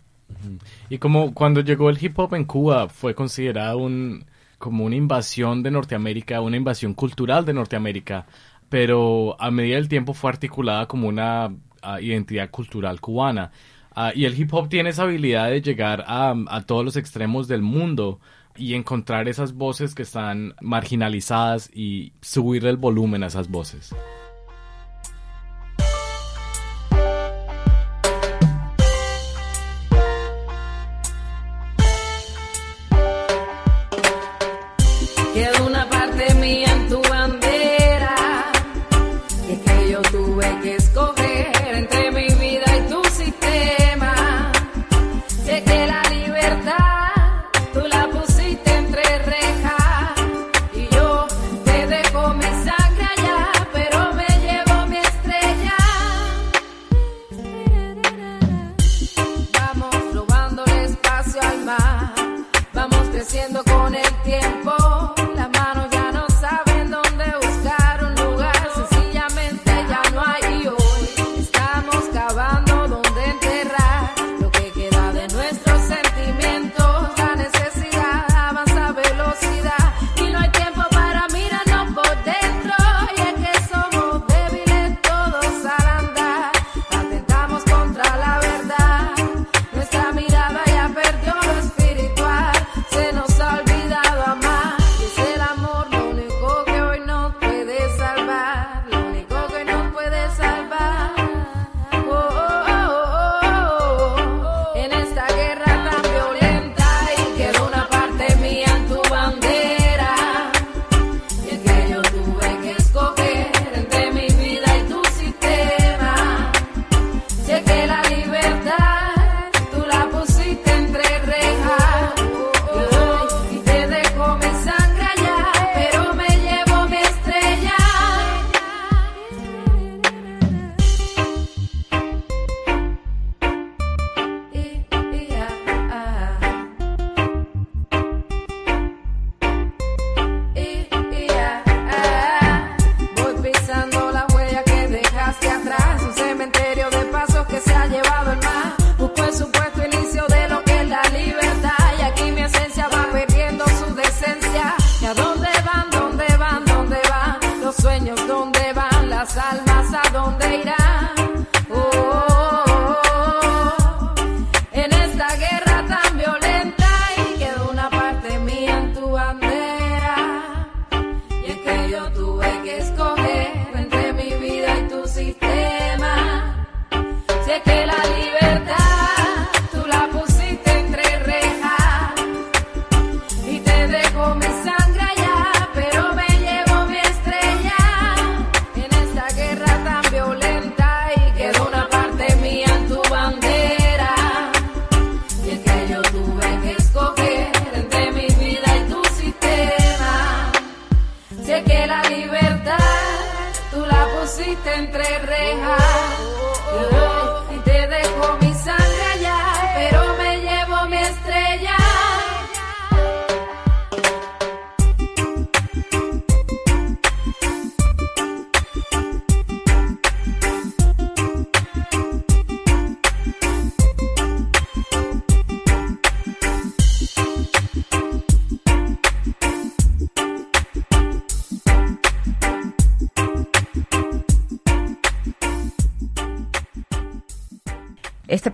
Y 0.89 0.99
como 0.99 1.33
cuando 1.33 1.61
llegó 1.61 1.89
el 1.89 2.01
hip 2.01 2.17
hop 2.17 2.35
en 2.35 2.45
Cuba 2.45 2.87
fue 2.87 3.15
considerado 3.15 3.79
un, 3.79 4.25
como 4.57 4.85
una 4.85 4.95
invasión 4.95 5.63
de 5.63 5.71
Norteamérica, 5.71 6.41
una 6.41 6.57
invasión 6.57 6.93
cultural 6.93 7.45
de 7.45 7.53
Norteamérica, 7.53 8.25
pero 8.69 9.35
a 9.39 9.51
medida 9.51 9.75
del 9.75 9.89
tiempo 9.89 10.13
fue 10.13 10.31
articulada 10.31 10.87
como 10.87 11.07
una 11.07 11.53
ah, 11.81 12.01
identidad 12.01 12.49
cultural 12.49 13.01
cubana. 13.01 13.51
Ah, 13.95 14.11
y 14.15 14.25
el 14.25 14.39
hip 14.39 14.53
hop 14.53 14.69
tiene 14.69 14.89
esa 14.89 15.03
habilidad 15.03 15.49
de 15.49 15.61
llegar 15.61 16.03
a, 16.07 16.33
a 16.47 16.61
todos 16.61 16.83
los 16.83 16.95
extremos 16.95 17.47
del 17.47 17.61
mundo 17.61 18.19
y 18.55 18.75
encontrar 18.75 19.27
esas 19.27 19.53
voces 19.53 19.95
que 19.95 20.03
están 20.03 20.53
marginalizadas 20.61 21.69
y 21.73 22.13
subir 22.21 22.65
el 22.65 22.77
volumen 22.77 23.23
a 23.23 23.27
esas 23.27 23.49
voces. 23.49 23.93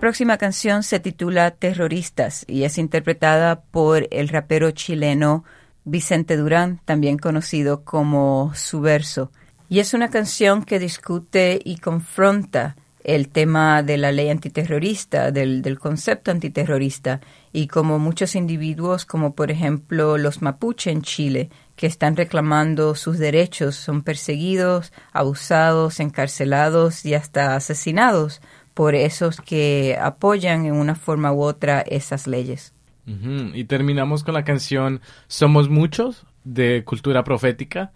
Próxima 0.00 0.38
canción 0.38 0.82
se 0.82 0.98
titula 0.98 1.50
Terroristas 1.50 2.46
y 2.48 2.64
es 2.64 2.78
interpretada 2.78 3.60
por 3.60 4.08
el 4.10 4.30
rapero 4.30 4.70
chileno 4.70 5.44
Vicente 5.84 6.38
Durán, 6.38 6.80
también 6.86 7.18
conocido 7.18 7.84
como 7.84 8.50
Subverso. 8.54 9.30
Y 9.68 9.78
es 9.78 9.92
una 9.92 10.08
canción 10.08 10.64
que 10.64 10.78
discute 10.78 11.60
y 11.62 11.76
confronta 11.76 12.76
el 13.04 13.28
tema 13.28 13.82
de 13.82 13.98
la 13.98 14.10
ley 14.10 14.30
antiterrorista, 14.30 15.32
del 15.32 15.78
concepto 15.78 16.30
antiterrorista, 16.30 17.20
y 17.52 17.66
como 17.66 17.98
muchos 17.98 18.34
individuos, 18.34 19.04
como 19.04 19.34
por 19.34 19.50
ejemplo 19.50 20.16
los 20.16 20.40
mapuche 20.40 20.90
en 20.90 21.02
Chile, 21.02 21.50
que 21.76 21.86
están 21.86 22.16
reclamando 22.16 22.94
sus 22.94 23.18
derechos, 23.18 23.76
son 23.76 24.02
perseguidos, 24.02 24.92
abusados, 25.12 26.00
encarcelados 26.00 27.04
y 27.04 27.14
hasta 27.14 27.56
asesinados 27.56 28.40
por 28.74 28.94
esos 28.94 29.40
que 29.40 29.98
apoyan 30.00 30.66
en 30.66 30.74
una 30.74 30.94
forma 30.94 31.32
u 31.32 31.42
otra 31.42 31.80
esas 31.80 32.26
leyes. 32.26 32.74
Ujú, 33.06 33.54
Y 33.54 33.64
terminamos 33.64 34.22
con 34.24 34.34
la 34.34 34.44
canción 34.44 35.00
Somos 35.26 35.68
Muchos 35.68 36.26
de 36.44 36.84
Cultura 36.84 37.24
Profética, 37.24 37.92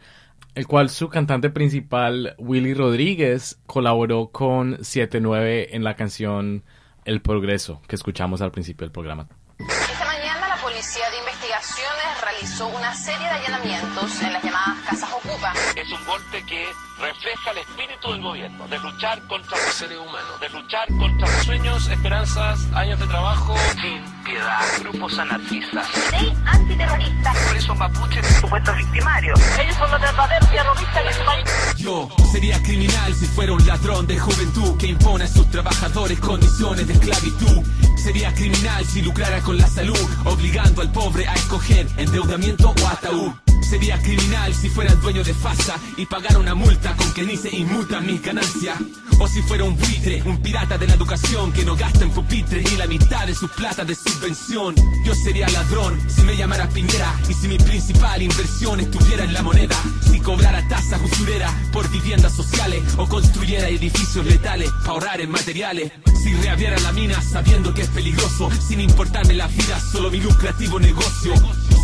el 0.54 0.66
cual 0.66 0.88
su 0.90 1.08
cantante 1.08 1.50
principal, 1.50 2.34
Willy 2.38 2.74
Rodríguez, 2.74 3.58
colaboró 3.66 4.28
con 4.28 4.78
7-9 4.78 5.68
en 5.70 5.84
la 5.84 5.94
canción 5.94 6.64
El 7.04 7.20
Progreso, 7.20 7.80
que 7.86 7.96
escuchamos 7.96 8.40
al 8.40 8.50
principio 8.52 8.84
del 8.84 8.92
programa. 8.92 9.28
Esta 9.58 10.04
mañana 10.04 10.48
la 10.48 10.56
Policía 10.62 11.10
de 11.10 11.18
Investigaciones 11.18 12.20
realizó 12.22 12.68
una 12.68 12.94
serie 12.94 13.26
de 13.26 13.32
allanamientos 13.32 14.22
en 14.22 14.32
las 14.32 14.42
llamadas 14.42 14.78
Casas 14.88 15.10
Ocupa. 15.12 15.52
Es 15.76 15.90
un 15.92 16.06
golpe 16.06 16.42
que 16.48 16.66
refleja 17.04 17.50
el 17.50 17.58
espíritu 17.58 18.12
del 18.12 18.22
gobierno, 18.22 18.66
de 18.68 18.78
luchar 18.78 19.20
contra 19.26 19.58
los 19.58 19.74
seres 19.74 19.98
humanos, 19.98 20.40
de 20.40 20.48
luchar 20.48 20.88
contra 20.88 21.28
los 21.28 21.44
sueños, 21.44 21.88
esperanzas, 21.88 22.66
años 22.72 22.98
de 22.98 23.06
trabajo, 23.06 23.54
sin 23.72 24.24
piedad, 24.24 24.60
grupos 24.80 25.18
anarquistas. 25.18 25.86
Ley 26.12 26.32
antiterrorista. 26.46 27.32
Presos 27.50 27.76
mapuches, 27.76 28.26
supuestos 28.40 28.76
victimarios. 28.76 29.38
Ellos 29.58 29.76
son 29.76 29.90
los 29.90 30.00
verdaderos 30.00 30.50
terroristas 30.50 30.96
en 30.96 31.08
este 31.08 31.24
país. 31.24 31.44
Yo 31.76 32.08
sería 32.32 32.62
criminal 32.62 33.14
si 33.14 33.26
fuera 33.26 33.52
un 33.52 33.66
ladrón 33.66 34.06
de 34.06 34.18
juventud 34.18 34.78
que 34.78 34.86
impone 34.86 35.24
a 35.24 35.28
sus 35.28 35.50
trabajadores 35.50 36.18
condiciones 36.20 36.86
de 36.86 36.94
esclavitud. 36.94 37.62
Sería 37.98 38.34
criminal 38.34 38.84
si 38.86 39.02
lucrara 39.02 39.40
con 39.40 39.58
la 39.58 39.66
salud, 39.66 40.08
obligando 40.24 40.80
al 40.80 40.90
pobre 40.90 41.28
a 41.28 41.34
escoger 41.34 41.86
endeudamiento 41.98 42.74
o 42.82 42.88
ataúd. 42.88 43.32
Sería 43.64 43.98
criminal 43.98 44.54
si 44.54 44.68
fuera 44.68 44.92
el 44.92 45.00
dueño 45.00 45.24
de 45.24 45.32
FASA 45.32 45.76
y 45.96 46.04
pagara 46.04 46.38
una 46.38 46.54
multa 46.54 46.93
con 46.96 47.12
que 47.12 47.22
ni 47.22 47.36
se 47.36 47.54
inmutan 47.54 48.06
mis 48.06 48.22
ganancias. 48.22 48.78
O 49.18 49.28
si 49.28 49.42
fuera 49.42 49.64
un 49.64 49.76
buitre, 49.76 50.22
un 50.24 50.38
pirata 50.42 50.76
de 50.76 50.86
la 50.86 50.94
educación 50.94 51.52
que 51.52 51.64
no 51.64 51.76
gasta 51.76 52.02
en 52.02 52.10
pupitre 52.10 52.62
y 52.62 52.76
la 52.76 52.86
mitad 52.86 53.26
de 53.26 53.34
su 53.34 53.48
plata 53.48 53.84
de 53.84 53.94
subvención. 53.94 54.74
Yo 55.04 55.14
sería 55.14 55.48
ladrón 55.48 56.00
si 56.08 56.22
me 56.22 56.36
llamara 56.36 56.68
Piñera 56.68 57.14
y 57.28 57.34
si 57.34 57.46
mi 57.46 57.58
principal 57.58 58.22
inversión 58.22 58.80
estuviera 58.80 59.24
en 59.24 59.32
la 59.32 59.42
moneda. 59.42 59.76
Si 60.10 60.18
cobrara 60.20 60.66
tasas 60.68 61.00
usureras 61.02 61.52
por 61.72 61.88
viviendas 61.90 62.34
sociales 62.34 62.82
o 62.96 63.08
construyera 63.08 63.68
edificios 63.68 64.26
letales 64.26 64.70
para 64.80 64.92
ahorrar 64.92 65.20
en 65.20 65.30
materiales. 65.30 65.92
Si 66.22 66.34
reabriera 66.34 66.78
la 66.80 66.92
mina 66.92 67.20
sabiendo 67.20 67.74
que 67.74 67.82
es 67.82 67.88
peligroso, 67.88 68.50
sin 68.66 68.80
importarme 68.80 69.34
la 69.34 69.46
vida, 69.46 69.78
solo 69.78 70.10
mi 70.10 70.20
lucrativo 70.20 70.80
negocio. 70.80 71.34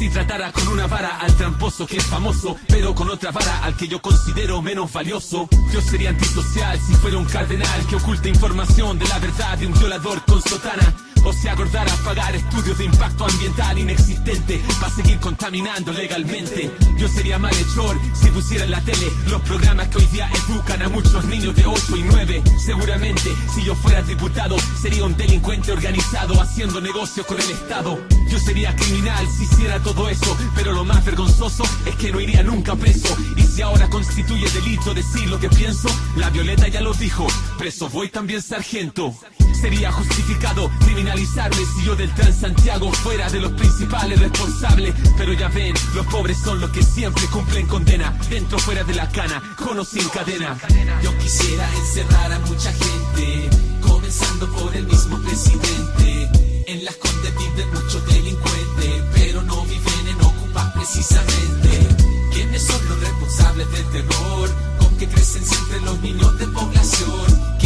Si 0.01 0.09
tratara 0.09 0.51
con 0.51 0.67
una 0.69 0.87
vara 0.87 1.19
al 1.19 1.37
tramposo 1.37 1.87
que 1.87 1.99
es 1.99 2.07
famoso, 2.07 2.57
pero 2.69 2.95
con 2.95 3.11
otra 3.11 3.33
vara 3.33 3.63
al 3.63 3.77
que 3.77 3.87
yo 3.87 4.01
considero 4.01 4.63
menos 4.63 4.91
valioso. 4.91 5.47
Yo 5.75 5.83
sería 5.83 6.09
antisocial 6.09 6.81
si 6.81 6.95
fuera 6.95 7.19
un 7.19 7.27
cardenal 7.27 7.87
que 7.87 7.97
oculta 7.97 8.27
información 8.31 8.99
de 8.99 9.07
la 9.07 9.19
verdad 9.19 9.59
de 9.59 9.67
un 9.67 9.75
violador 9.75 10.25
con 10.25 10.41
sotana. 10.41 11.10
O 11.25 11.33
se 11.33 11.51
acordara 11.51 11.93
pagar 12.05 12.35
estudios 12.35 12.79
de 12.79 12.85
impacto 12.85 13.27
ambiental 13.27 13.79
inexistente 13.79 14.63
para 14.81 14.93
seguir 14.93 15.19
contaminando 15.21 15.93
legalmente. 15.93 16.71
Yo 16.97 17.09
sería 17.09 17.39
malhechor 17.39 17.99
si 18.15 18.31
pusiera 18.31 18.65
en 18.65 18.71
la 18.71 18.81
tele 18.81 19.07
los 19.27 19.41
programas 19.43 19.89
que 19.89 19.99
hoy 19.99 20.07
día 20.07 20.31
educan 20.49 20.83
a 20.83 20.89
muchos 20.89 21.25
niños 21.27 21.55
de 21.55 21.67
8 21.67 21.97
y 21.97 22.03
9. 22.03 22.43
Seguramente, 22.65 23.35
si 23.55 23.65
yo 23.65 23.75
fuera 23.75 24.03
diputado, 24.03 24.57
sería 24.81 25.05
un 25.05 25.17
delincuente 25.17 25.73
organizado 25.73 26.41
haciendo 26.41 26.81
negocio 26.81 27.27
con 27.27 27.41
el 27.41 27.51
Estado. 27.51 27.99
Yo 28.29 28.39
sería 28.39 28.75
criminal 28.75 29.27
si 29.29 29.45
hiciera 29.45 29.79
todo 29.81 30.09
eso, 30.09 30.37
pero 30.55 30.73
lo 30.73 30.85
más 30.85 31.05
vergonzoso 31.05 31.65
es 31.85 31.95
que 31.97 32.13
no 32.13 32.21
iría 32.21 32.43
nunca 32.43 32.75
preso. 32.77 33.15
Y 33.37 33.43
si 33.43 33.63
ahora 33.63 33.89
constituye 33.91 34.49
delito 34.51 34.95
decir 34.95 35.29
lo 35.29 35.39
que 35.39 35.49
pienso, 35.49 35.89
la 36.17 36.31
Violeta 36.31 36.69
ya 36.69 36.81
lo 36.81 36.95
dijo, 36.95 37.27
preso 37.59 37.89
voy 37.89 38.09
también 38.09 38.41
sargento. 38.41 39.15
Sería 39.61 39.93
justificado 39.93 40.71
criminalizarme 41.11 41.65
si 41.65 41.85
yo 41.85 41.97
del 41.97 42.13
Transantiago 42.15 42.93
fuera 42.93 43.29
de 43.31 43.41
los 43.41 43.53
principales 43.53 44.21
responsables. 44.21 44.95
Pero 45.17 45.33
ya 45.33 45.49
ven, 45.49 45.75
los 45.95 46.07
pobres 46.07 46.39
son 46.39 46.61
los 46.61 46.71
que 46.71 46.83
siempre 46.83 47.25
cumplen 47.27 47.67
condena, 47.67 48.17
dentro 48.29 48.59
fuera 48.59 48.85
de 48.85 48.95
la 48.95 49.09
cana, 49.09 49.43
con 49.57 49.79
o 49.79 49.85
sin 49.85 50.09
cadena. 50.09 50.57
Yo 51.03 51.17
quisiera 51.19 51.69
encerrar 51.77 52.33
a 52.33 52.39
mucha 52.41 52.73
gente, 52.73 53.51
comenzando 53.81 54.51
por 54.53 54.75
el 54.75 54.87
mismo 54.87 55.19
presidente. 55.21 56.65
En 56.67 56.85
las 56.85 56.97
condes 56.97 57.33
viven 57.37 57.69
muchos 57.75 58.07
delincuentes, 58.07 59.05
pero 59.15 59.43
no 59.43 59.65
viven 59.65 60.09
en 60.09 60.21
ocupas 60.21 60.73
precisamente. 60.75 61.89
¿Quiénes 62.33 62.63
son 62.63 62.89
los 62.89 63.01
responsables 63.01 63.71
del 63.73 63.85
terror? 63.87 64.51
Con 64.79 64.97
que 64.97 65.09
crecen 65.09 65.45
siempre 65.45 65.81
los 65.81 66.01
niños 66.01 66.39
de 66.39 66.47
población. 66.49 67.60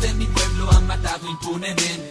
De 0.00 0.14
mi 0.14 0.26
pueblo 0.26 0.70
han 0.72 0.86
matado 0.86 1.28
impunemente? 1.28 2.09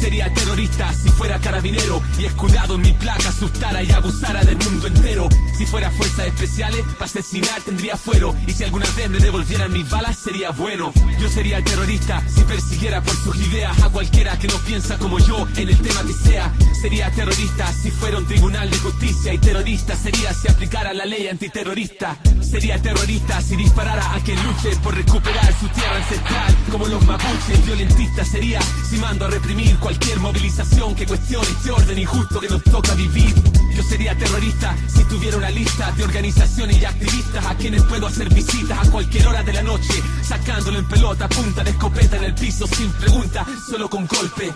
Sería 0.00 0.32
terrorista 0.32 0.92
si 0.92 1.08
fuera 1.08 1.40
carabinero 1.40 2.00
y 2.18 2.24
escudado 2.24 2.76
en 2.76 2.82
mi 2.82 2.92
placa 2.92 3.28
asustara 3.28 3.82
y 3.82 3.90
abusara 3.90 4.44
del 4.44 4.56
mundo 4.56 4.86
entero. 4.86 5.28
Si 5.56 5.66
fuera 5.66 5.90
fuerzas 5.90 6.26
especiales, 6.26 6.84
para 6.92 7.06
asesinar 7.06 7.60
tendría 7.62 7.96
fuero. 7.96 8.34
Y 8.46 8.52
si 8.52 8.64
alguna 8.64 8.86
vez 8.96 9.10
me 9.10 9.18
devolvieran 9.18 9.72
mis 9.72 9.90
balas, 9.90 10.16
sería 10.16 10.50
bueno. 10.50 10.92
Yo 11.20 11.28
sería 11.28 11.62
terrorista 11.62 12.22
si 12.28 12.42
persiguiera 12.42 13.02
por 13.02 13.14
sus 13.16 13.36
ideas 13.36 13.82
a 13.82 13.88
cualquiera 13.88 14.38
que 14.38 14.46
no 14.46 14.56
piensa 14.58 14.98
como 14.98 15.18
yo 15.18 15.46
en 15.56 15.68
el 15.68 15.78
tema 15.78 16.02
que 16.04 16.12
sea. 16.12 16.52
Sería 16.80 17.10
terrorista 17.10 17.72
si 17.72 17.90
fuera 17.90 18.18
un 18.18 18.26
tribunal 18.26 18.70
de 18.70 18.78
justicia 18.78 19.34
y 19.34 19.38
terrorista 19.38 19.96
sería 19.96 20.32
si 20.32 20.48
aplicara 20.48 20.92
la 20.92 21.06
ley 21.06 21.26
antiterrorista. 21.26 22.16
Sería 22.40 22.80
terrorista 22.80 23.40
si 23.42 23.56
disparara 23.56 24.14
a 24.14 24.20
quien 24.20 24.40
luche 24.44 24.76
por 24.82 24.94
recuperar 24.94 25.52
su 25.58 25.68
tierra 25.68 25.96
ancestral. 25.96 26.56
Como 26.70 26.86
los 26.86 27.04
mapuches, 27.04 27.66
violentista 27.66 28.24
sería 28.24 28.60
si 28.88 28.96
mando 28.98 29.26
a 29.26 29.30
reprimir 29.30 29.76
cualquier 29.88 30.20
movilización 30.20 30.94
que 30.94 31.06
cuestione 31.06 31.48
este 31.48 31.70
orden 31.70 31.98
injusto 31.98 32.40
que 32.40 32.48
nos 32.50 32.62
toca 32.62 32.92
vivir. 32.94 33.34
Yo 33.74 33.82
sería 33.82 34.14
terrorista 34.18 34.76
si 34.86 35.02
tuviera 35.04 35.38
una 35.38 35.48
lista 35.48 35.90
de 35.92 36.04
organizaciones 36.04 36.82
y 36.82 36.84
activistas 36.84 37.46
a 37.46 37.54
quienes 37.54 37.82
puedo 37.84 38.06
hacer 38.06 38.28
visitas 38.28 38.86
a 38.86 38.90
cualquier 38.90 39.26
hora 39.26 39.42
de 39.42 39.54
la 39.54 39.62
noche, 39.62 40.02
sacándolo 40.22 40.80
en 40.80 40.88
pelota, 40.88 41.26
punta 41.26 41.64
de 41.64 41.70
escopeta 41.70 42.18
en 42.18 42.24
el 42.24 42.34
piso 42.34 42.66
sin 42.66 42.90
pregunta, 42.92 43.46
solo 43.66 43.88
con 43.88 44.06
golpe. 44.06 44.52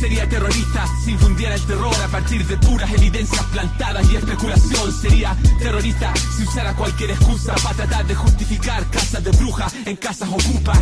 Sería 0.00 0.28
terrorista 0.28 0.86
si 1.02 1.12
infundiera 1.12 1.54
el 1.54 1.62
terror 1.62 1.94
a 1.94 2.08
partir 2.08 2.46
de 2.46 2.56
puras 2.58 2.90
evidencias 2.92 3.42
plantadas 3.46 4.10
y 4.10 4.16
especulación. 4.16 4.92
Sería 4.92 5.36
terrorista 5.58 6.12
si 6.36 6.42
usara 6.42 6.74
cualquier 6.74 7.10
excusa 7.10 7.54
para 7.62 7.74
tratar 7.74 8.06
de 8.06 8.14
justificar 8.14 8.84
casas 8.90 9.24
de 9.24 9.30
brujas 9.30 9.74
en 9.86 9.96
casas 9.96 10.28
ocupas. 10.28 10.78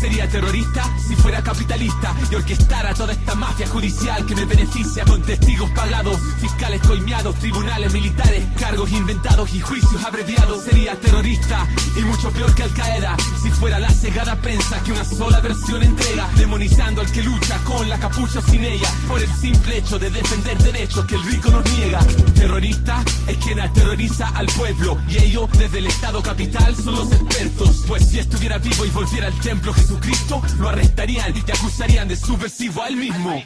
Sería 0.00 0.28
terrorista 0.28 0.84
si 1.06 1.14
fuera 1.14 1.42
capitalista 1.42 2.14
y 2.30 2.34
orquestara 2.34 2.92
toda 2.94 3.12
esta 3.12 3.34
mafia 3.36 3.68
judicial 3.68 4.26
que 4.26 4.34
me 4.34 4.44
beneficia 4.46 5.04
con 5.04 5.22
testigos 5.22 5.70
pagados, 5.70 6.18
fiscales 6.40 6.80
coimeados, 6.82 7.36
tribunales 7.36 7.92
militares, 7.92 8.44
cargos 8.58 8.90
inventados 8.90 9.54
y 9.54 9.60
juicios 9.60 10.02
abreviados. 10.04 10.64
Sería 10.64 10.98
terrorista 10.98 11.68
y 11.96 12.00
mucho 12.00 12.30
peor 12.32 12.52
que 12.54 12.64
Al 12.64 12.74
Qaeda 12.74 13.16
si 13.40 13.50
fuera 13.50 13.78
la 13.78 13.90
cegada 13.90 14.34
prensa 14.36 14.82
que 14.82 14.92
una 14.92 15.04
sola 15.04 15.40
versión 15.40 15.82
entrega, 15.82 16.28
demonizando 16.36 17.00
al 17.00 17.12
que 17.12 17.22
lucha 17.22 17.58
con 17.64 17.88
la 17.88 17.98
capucha 17.98 18.40
sin 18.52 18.64
ella 18.64 18.88
por 19.08 19.22
el 19.22 19.32
simple 19.34 19.78
hecho 19.78 19.98
de 19.98 20.10
defender 20.10 20.58
derechos 20.58 21.06
que 21.06 21.14
el 21.14 21.22
rico 21.24 21.50
nos 21.50 21.64
niega. 21.72 22.00
Terrorista 22.34 23.02
es 23.26 23.38
quien 23.38 23.58
aterroriza 23.60 24.28
al 24.28 24.46
pueblo 24.46 24.98
y 25.08 25.16
ellos 25.24 25.48
desde 25.58 25.78
el 25.78 25.86
Estado 25.86 26.22
capital 26.22 26.76
son 26.76 26.96
los 26.96 27.12
expertos. 27.12 27.84
Pues 27.88 28.06
si 28.10 28.18
estuviera 28.18 28.58
vivo 28.58 28.84
y 28.84 28.90
volviera 28.90 29.28
al 29.28 29.40
templo 29.40 29.72
Jesucristo, 29.72 30.42
lo 30.58 30.68
arrestarían 30.68 31.34
y 31.34 31.40
te 31.40 31.52
acusarían 31.52 32.08
de 32.08 32.16
subversivo 32.16 32.82
a 32.82 32.88
él 32.88 32.96
mismo. 32.96 33.42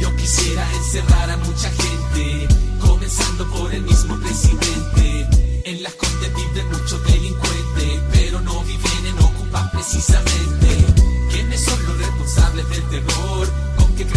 Yo 0.00 0.14
quisiera 0.14 0.64
encerrar 0.76 1.30
a 1.30 1.36
mucha 1.38 1.70
gente, 1.70 2.46
comenzando 2.78 3.50
por 3.50 3.74
el 3.74 3.82
mismo 3.82 4.16
presidente. 4.20 5.62
En 5.64 5.82
las 5.82 5.94
condes 5.94 6.30
viven 6.32 6.70
muchos 6.70 7.04
delincuentes, 7.04 8.00
pero 8.12 8.40
no 8.40 8.62
viven 8.62 9.06
en 9.06 9.18
ocupas 9.18 9.68
precisamente. 9.72 10.68
¿Quiénes 11.32 11.60
son 11.60 11.84
los 11.86 11.98
responsables 11.98 12.68
del 12.68 12.82
terror? 12.84 13.63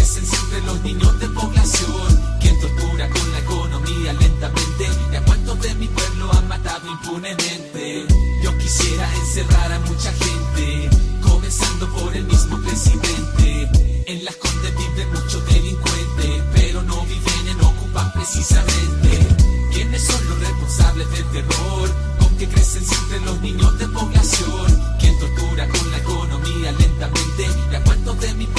Con 0.07 0.15
que 0.15 0.23
crecen 0.23 0.25
siempre 0.25 0.61
los 0.61 0.81
niños 0.83 1.19
de 1.19 1.27
población. 1.27 2.37
¿Quién 2.39 2.57
tortura 2.61 3.09
con 3.09 3.31
la 3.31 3.39
economía 3.39 4.13
lentamente? 4.13 4.87
¿Y 5.11 5.15
a 5.15 5.21
de 5.55 5.75
mi 5.75 5.87
pueblo 5.87 6.31
han 6.33 6.47
matado 6.47 6.87
impunemente? 6.87 8.07
Yo 8.41 8.57
quisiera 8.57 9.13
encerrar 9.15 9.73
a 9.73 9.79
mucha 9.79 10.13
gente, 10.13 10.89
comenzando 11.21 11.89
por 11.93 12.15
el 12.15 12.23
mismo 12.23 12.57
presidente. 12.61 13.69
En 14.05 14.23
las 14.23 14.35
condes 14.37 14.71
viven 14.77 15.11
muchos 15.11 15.45
delincuentes, 15.45 16.43
pero 16.53 16.83
no 16.83 17.01
viven 17.03 17.47
en 17.49 17.61
ocupas 17.65 18.13
precisamente. 18.13 19.27
¿Quiénes 19.73 20.01
son 20.03 20.29
los 20.29 20.39
responsables 20.39 21.11
del 21.11 21.25
terror? 21.31 21.89
Con 22.19 22.37
que 22.37 22.47
crecen 22.47 22.85
siempre 22.85 23.19
los 23.21 23.41
niños 23.41 23.77
de 23.77 23.87
población. 23.89 24.83
¿Quién 25.01 25.19
tortura 25.19 25.67
con 25.67 25.91
la 25.91 25.97
economía 25.97 26.71
lentamente? 26.71 27.47
¿Y 27.71 27.75
a 27.75 27.83
de 28.13 28.33
mi 28.35 28.45
pueblo 28.45 28.56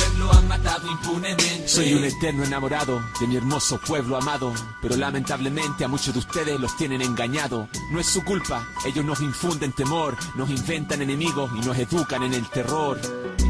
Soy 1.66 1.94
un 1.94 2.04
eterno 2.04 2.44
enamorado 2.44 3.02
de 3.20 3.26
mi 3.26 3.36
hermoso 3.36 3.78
pueblo 3.78 4.16
amado, 4.16 4.52
pero 4.80 4.96
lamentablemente 4.96 5.84
a 5.84 5.88
muchos 5.88 6.14
de 6.14 6.20
ustedes 6.20 6.58
los 6.58 6.76
tienen 6.76 7.02
engañado. 7.02 7.68
No 7.90 8.00
es 8.00 8.06
su 8.06 8.24
culpa, 8.24 8.66
ellos 8.86 9.04
nos 9.04 9.20
infunden 9.20 9.72
temor, 9.72 10.16
nos 10.34 10.50
inventan 10.50 11.02
enemigos 11.02 11.50
y 11.56 11.60
nos 11.60 11.76
educan 11.78 12.22
en 12.22 12.34
el 12.34 12.48
terror. 12.48 12.98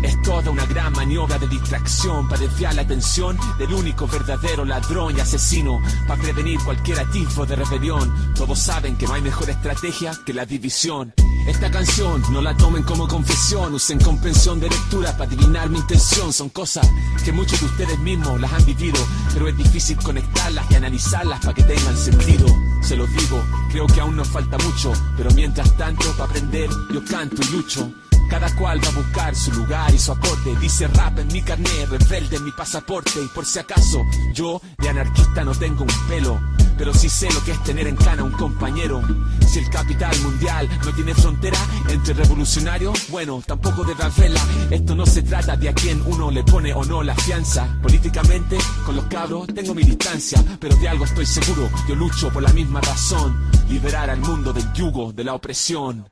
Es 0.03 0.21
toda 0.23 0.51
una 0.51 0.65
gran 0.67 0.93
maniobra 0.93 1.39
de 1.39 1.49
distracción 1.49 2.29
para 2.29 2.41
desviar 2.41 2.75
la 2.75 2.83
atención 2.83 3.37
del 3.59 3.73
único 3.73 4.07
verdadero 4.07 4.65
ladrón 4.65 5.17
y 5.17 5.21
asesino, 5.21 5.81
para 6.07 6.23
prevenir 6.23 6.61
cualquier 6.61 7.01
atisbo 7.01 7.45
de 7.47 7.57
rebelión. 7.57 8.35
Todos 8.35 8.59
saben 8.59 8.97
que 8.97 9.07
no 9.07 9.15
hay 9.15 9.23
mejor 9.23 9.51
estrategia 9.51 10.13
que 10.25 10.33
la 10.33 10.47
división. 10.47 11.13
Esta 11.49 11.71
canción 11.71 12.23
no 12.31 12.43
la 12.43 12.57
tomen 12.57 12.83
como 12.83 13.09
confesión, 13.09 13.75
usen 13.75 13.99
comprensión 13.99 14.61
de 14.61 14.69
lectura 14.69 15.13
para 15.17 15.25
adivinar 15.25 15.71
mi 15.71 15.79
intención. 15.79 16.33
Son 16.33 16.51
cosas 16.51 16.89
que 17.25 17.33
muchos 17.33 17.59
de 17.61 17.67
ustedes 17.67 17.99
mismos 18.01 18.41
las 18.41 18.53
han 18.53 18.65
vivido, 18.67 18.99
pero 19.33 19.49
es 19.49 19.57
difícil 19.57 19.97
conectarlas 19.97 20.71
y 20.71 20.75
analizarlas 20.75 21.41
para 21.41 21.55
que 21.55 21.63
tengan 21.63 21.97
sentido. 21.97 22.47
Se 22.83 22.97
los 22.97 23.11
digo, 23.13 23.43
creo 23.71 23.87
que 23.87 24.01
aún 24.01 24.17
nos 24.17 24.29
falta 24.29 24.59
mucho, 24.59 24.93
pero 25.17 25.31
mientras 25.31 25.77
tanto, 25.77 26.11
para 26.13 26.25
aprender, 26.25 26.69
yo 26.93 27.05
canto 27.05 27.43
y 27.43 27.57
lucho. 27.57 27.91
Cada 28.29 28.55
cual 28.57 28.83
va 28.85 28.89
a 28.89 28.93
buscar 28.93 29.35
su 29.35 29.53
lugar 29.53 29.95
y 29.95 29.99
su 29.99 30.13
aporte. 30.13 30.55
Dice 30.61 30.87
rap 30.89 31.19
en 31.19 31.29
mi 31.29 31.43
carnet, 31.43 31.89
rebelde 31.89 32.37
en 32.37 32.45
mi 32.45 32.53
pasaporte. 32.53 33.23
Y 33.23 33.29
por 33.29 33.45
si 33.45 33.59
acaso, 33.59 34.03
yo 34.35 34.61
de 34.79 34.89
anarquista 34.89 35.45
no 35.45 35.55
tengo 35.55 35.85
un 35.85 36.09
pelo. 36.09 36.39
Pero 36.77 36.95
sí 36.95 37.09
sé 37.09 37.29
lo 37.33 37.43
que 37.43 37.53
es 37.53 37.63
tener 37.65 37.89
en 37.89 37.97
cana 37.97 38.23
un 38.23 38.33
compañero. 38.33 39.03
Si 39.47 39.59
el 39.59 39.71
capital 39.71 40.17
mundial 40.21 40.69
no 40.85 40.93
tiene 40.93 41.15
frontera 41.15 41.59
entre 41.89 42.15
revolucionarios, 42.15 43.09
bueno, 43.09 43.43
tampoco 43.45 43.83
debe 43.83 44.05
haberla. 44.05 44.41
Esto 44.71 44.95
no 44.95 45.07
se 45.07 45.23
trata 45.23 45.57
de 45.57 45.71
a 45.71 45.73
quién 45.73 46.01
uno 46.07 46.31
le 46.31 46.45
pone 46.45 46.73
o 46.75 46.85
no 46.85 47.03
la 47.03 47.17
fianza. 47.17 47.67
Políticamente, 47.83 48.59
con 48.85 48.95
los 48.95 49.07
cabros 49.07 49.49
tengo 49.49 49.75
mi 49.75 49.83
distancia. 49.83 50.45
Pero 50.61 50.77
de 50.77 50.89
algo 50.89 51.05
estoy 51.05 51.27
seguro, 51.27 51.69
yo 51.89 51.95
lucho 51.95 52.31
por 52.31 52.43
la 52.43 52.53
misma 52.53 52.81
razón. 52.81 53.51
Liberar 53.69 54.11
al 54.11 54.21
mundo 54.21 54.53
del 54.53 54.73
yugo, 54.73 55.13
de 55.13 55.25
la 55.25 55.35
opresión. 55.35 56.09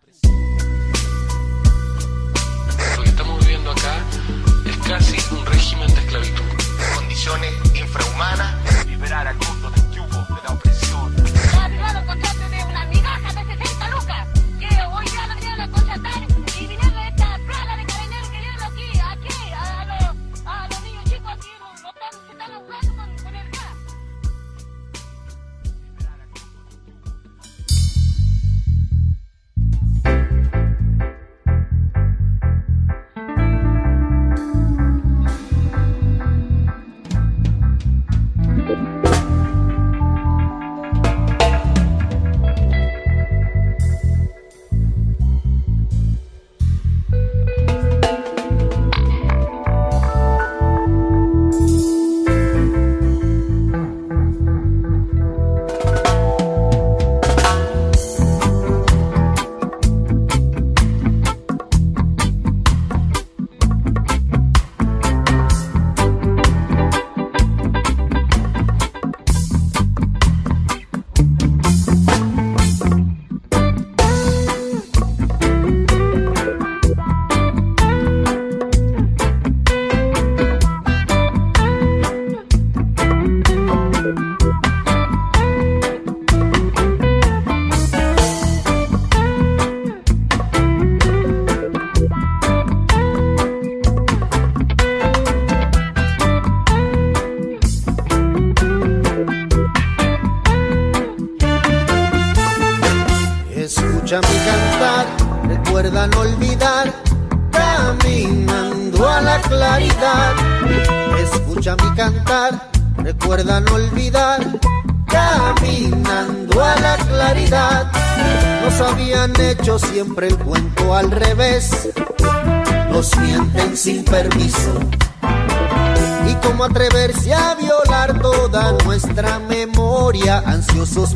Casi 4.89 5.17
un 5.35 5.45
régimen 5.47 5.93
de 5.95 6.01
esclavitud. 6.01 6.45
Condiciones 6.95 7.53
infrahumanas. 7.75 8.87
Liberar 8.87 9.27
al 9.27 9.37
mundo 9.37 9.66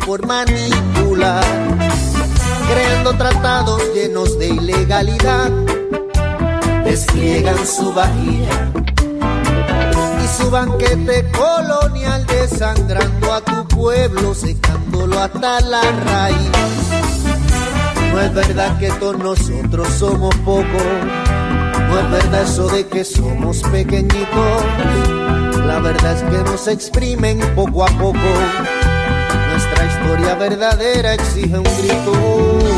por 0.07 0.27
manipular 0.27 1.45
creando 2.67 3.13
tratados 3.15 3.83
llenos 3.95 4.39
de 4.39 4.49
ilegalidad, 4.49 5.51
despliegan 6.85 7.67
su 7.67 7.93
vajilla 7.93 8.73
y 10.25 10.43
su 10.43 10.51
banquete 10.51 11.31
colonial 11.33 12.25
desangrando 12.27 13.35
a 13.35 13.41
tu 13.43 13.69
pueblo, 13.69 14.35
secándolo 14.35 15.19
hasta 15.21 15.61
la 15.61 15.83
raíz. 16.07 16.51
No 18.13 18.21
es 18.21 18.35
verdad 18.35 18.79
que 18.79 18.91
todos 18.93 19.19
nosotros 19.19 19.89
somos 19.99 20.35
pocos, 20.37 20.65
no 21.89 21.99
es 21.99 22.11
verdad 22.11 22.43
eso 22.45 22.67
de 22.69 22.87
que 22.87 23.05
somos 23.05 23.63
pequeñitos, 23.65 24.65
la 25.67 25.81
verdad 25.81 26.17
es 26.17 26.23
que 26.23 26.51
nos 26.51 26.67
exprimen 26.67 27.41
poco 27.55 27.85
a 27.85 27.89
poco 27.89 28.80
nuestra 29.81 29.87
historia 29.87 30.35
verdadera 30.35 31.15
exige 31.15 31.59
un 31.59 31.65
grito. 31.65 32.70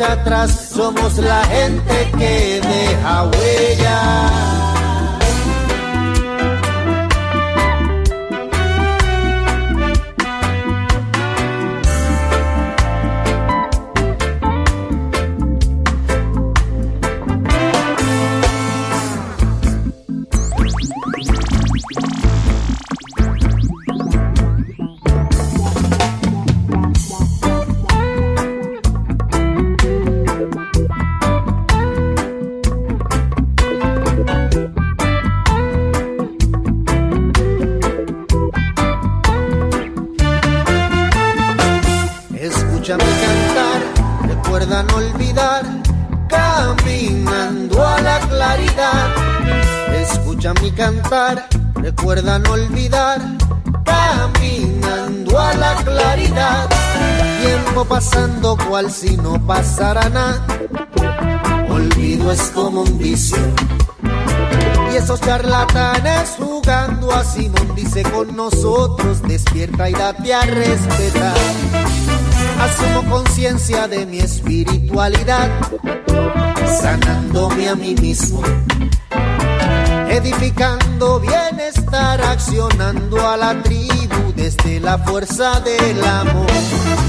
Atrás, 0.00 0.70
somos 0.74 1.18
la 1.18 1.44
gente 1.44 2.10
que 2.18 2.60
deja 2.60 3.24
huella. 3.24 4.63
Si 58.82 59.16
no 59.16 59.40
pasara 59.46 60.08
nada, 60.08 60.44
olvido 61.68 62.32
es 62.32 62.50
como 62.50 62.82
un 62.82 62.98
vicio. 62.98 63.38
Y 64.92 64.96
esos 64.96 65.20
charlatanes 65.20 66.34
jugando 66.36 67.12
a 67.12 67.22
Simón 67.22 67.72
dice 67.76 68.02
con 68.02 68.34
nosotros, 68.34 69.22
despierta 69.22 69.88
y 69.88 69.92
date 69.92 70.34
a 70.34 70.42
respetar. 70.42 71.36
Asumo 72.60 73.08
conciencia 73.08 73.86
de 73.86 74.06
mi 74.06 74.18
espiritualidad, 74.18 75.50
sanándome 76.80 77.68
a 77.68 77.76
mí 77.76 77.94
mismo, 77.94 78.42
edificando 80.08 81.20
bienestar, 81.20 82.20
accionando 82.22 83.28
a 83.28 83.36
la 83.36 83.62
tribu 83.62 84.32
desde 84.34 84.80
la 84.80 84.98
fuerza 84.98 85.60
del 85.60 86.04
amor. 86.04 87.03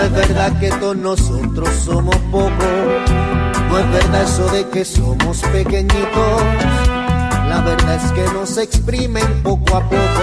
No 0.00 0.06
es 0.06 0.12
verdad 0.12 0.58
que 0.58 0.70
todos 0.70 0.96
nosotros 0.96 1.68
somos 1.84 2.16
pocos, 2.32 2.50
no 3.68 3.78
es 3.78 3.90
verdad 3.92 4.22
eso 4.22 4.46
de 4.50 4.66
que 4.70 4.82
somos 4.82 5.42
pequeñitos, 5.52 6.42
la 7.46 7.60
verdad 7.60 7.96
es 8.02 8.10
que 8.12 8.24
nos 8.32 8.56
exprimen 8.56 9.42
poco 9.42 9.76
a 9.76 9.82
poco 9.82 10.22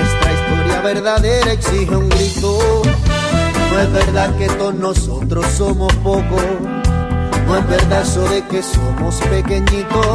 nuestra 0.00 0.32
historia 0.32 0.80
verdadera 0.80 1.52
exige 1.52 1.94
un 1.94 2.08
grito. 2.08 2.82
No 3.70 3.78
es 3.78 3.92
verdad 3.92 4.36
que 4.36 4.48
todos 4.48 4.74
nosotros 4.74 5.46
somos 5.56 5.94
pocos. 6.02 6.42
No 7.46 7.56
es 7.56 7.68
verdad 7.68 8.02
eso 8.02 8.28
de 8.28 8.42
que 8.48 8.64
somos 8.64 9.14
pequeñitos. 9.30 10.06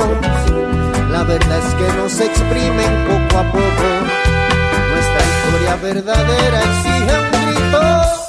La 1.09 1.23
verdad 1.23 1.57
es 1.57 1.73
que 1.75 1.93
nos 1.93 2.19
exprimen 2.19 3.07
poco 3.07 3.39
a 3.39 3.43
poco. 3.49 3.87
Nuestra 4.91 5.21
historia 5.31 5.75
verdadera 5.81 6.59
exige 6.59 7.17
un 7.17 7.53
grito. 7.53 8.20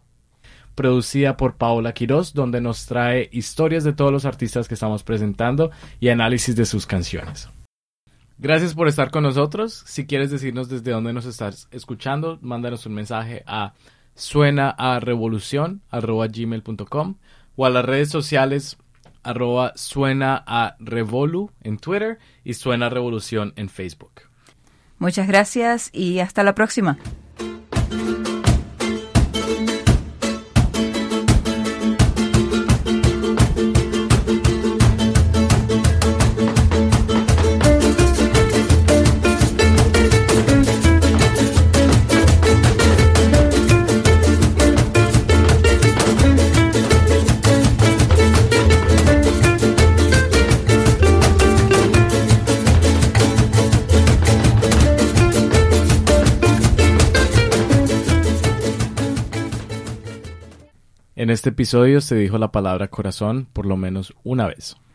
producida 0.74 1.36
por 1.36 1.54
Paola 1.54 1.94
Quiroz, 1.94 2.34
donde 2.34 2.60
nos 2.60 2.86
trae 2.86 3.28
historias 3.30 3.84
de 3.84 3.92
todos 3.92 4.10
los 4.10 4.24
artistas 4.24 4.66
que 4.66 4.74
estamos 4.74 5.04
presentando 5.04 5.70
y 6.00 6.08
análisis 6.08 6.56
de 6.56 6.66
sus 6.66 6.84
canciones. 6.84 7.48
Gracias 8.38 8.74
por 8.74 8.88
estar 8.88 9.10
con 9.10 9.22
nosotros. 9.22 9.84
Si 9.86 10.06
quieres 10.06 10.30
decirnos 10.30 10.68
desde 10.68 10.90
dónde 10.90 11.12
nos 11.12 11.26
estás 11.26 11.68
escuchando, 11.70 12.38
mándanos 12.42 12.86
un 12.86 12.94
mensaje 12.94 13.44
a 13.46 13.74
suenaarevolucion.com 14.14 17.14
o 17.56 17.66
a 17.66 17.70
las 17.70 17.84
redes 17.84 18.08
sociales 18.10 18.76
arroba 19.22 19.72
suena 19.74 20.42
a 20.46 20.76
revolu 20.78 21.50
en 21.62 21.78
Twitter 21.78 22.18
y 22.44 22.54
suena 22.54 22.88
revolución 22.88 23.52
en 23.56 23.68
Facebook. 23.68 24.12
Muchas 24.98 25.26
gracias 25.26 25.90
y 25.92 26.20
hasta 26.20 26.44
la 26.44 26.54
próxima. 26.54 26.98
En 61.24 61.30
este 61.30 61.48
episodio 61.48 62.02
se 62.02 62.16
dijo 62.16 62.36
la 62.36 62.52
palabra 62.52 62.88
corazón 62.88 63.48
por 63.50 63.64
lo 63.64 63.78
menos 63.78 64.12
una 64.24 64.46
vez. 64.46 64.76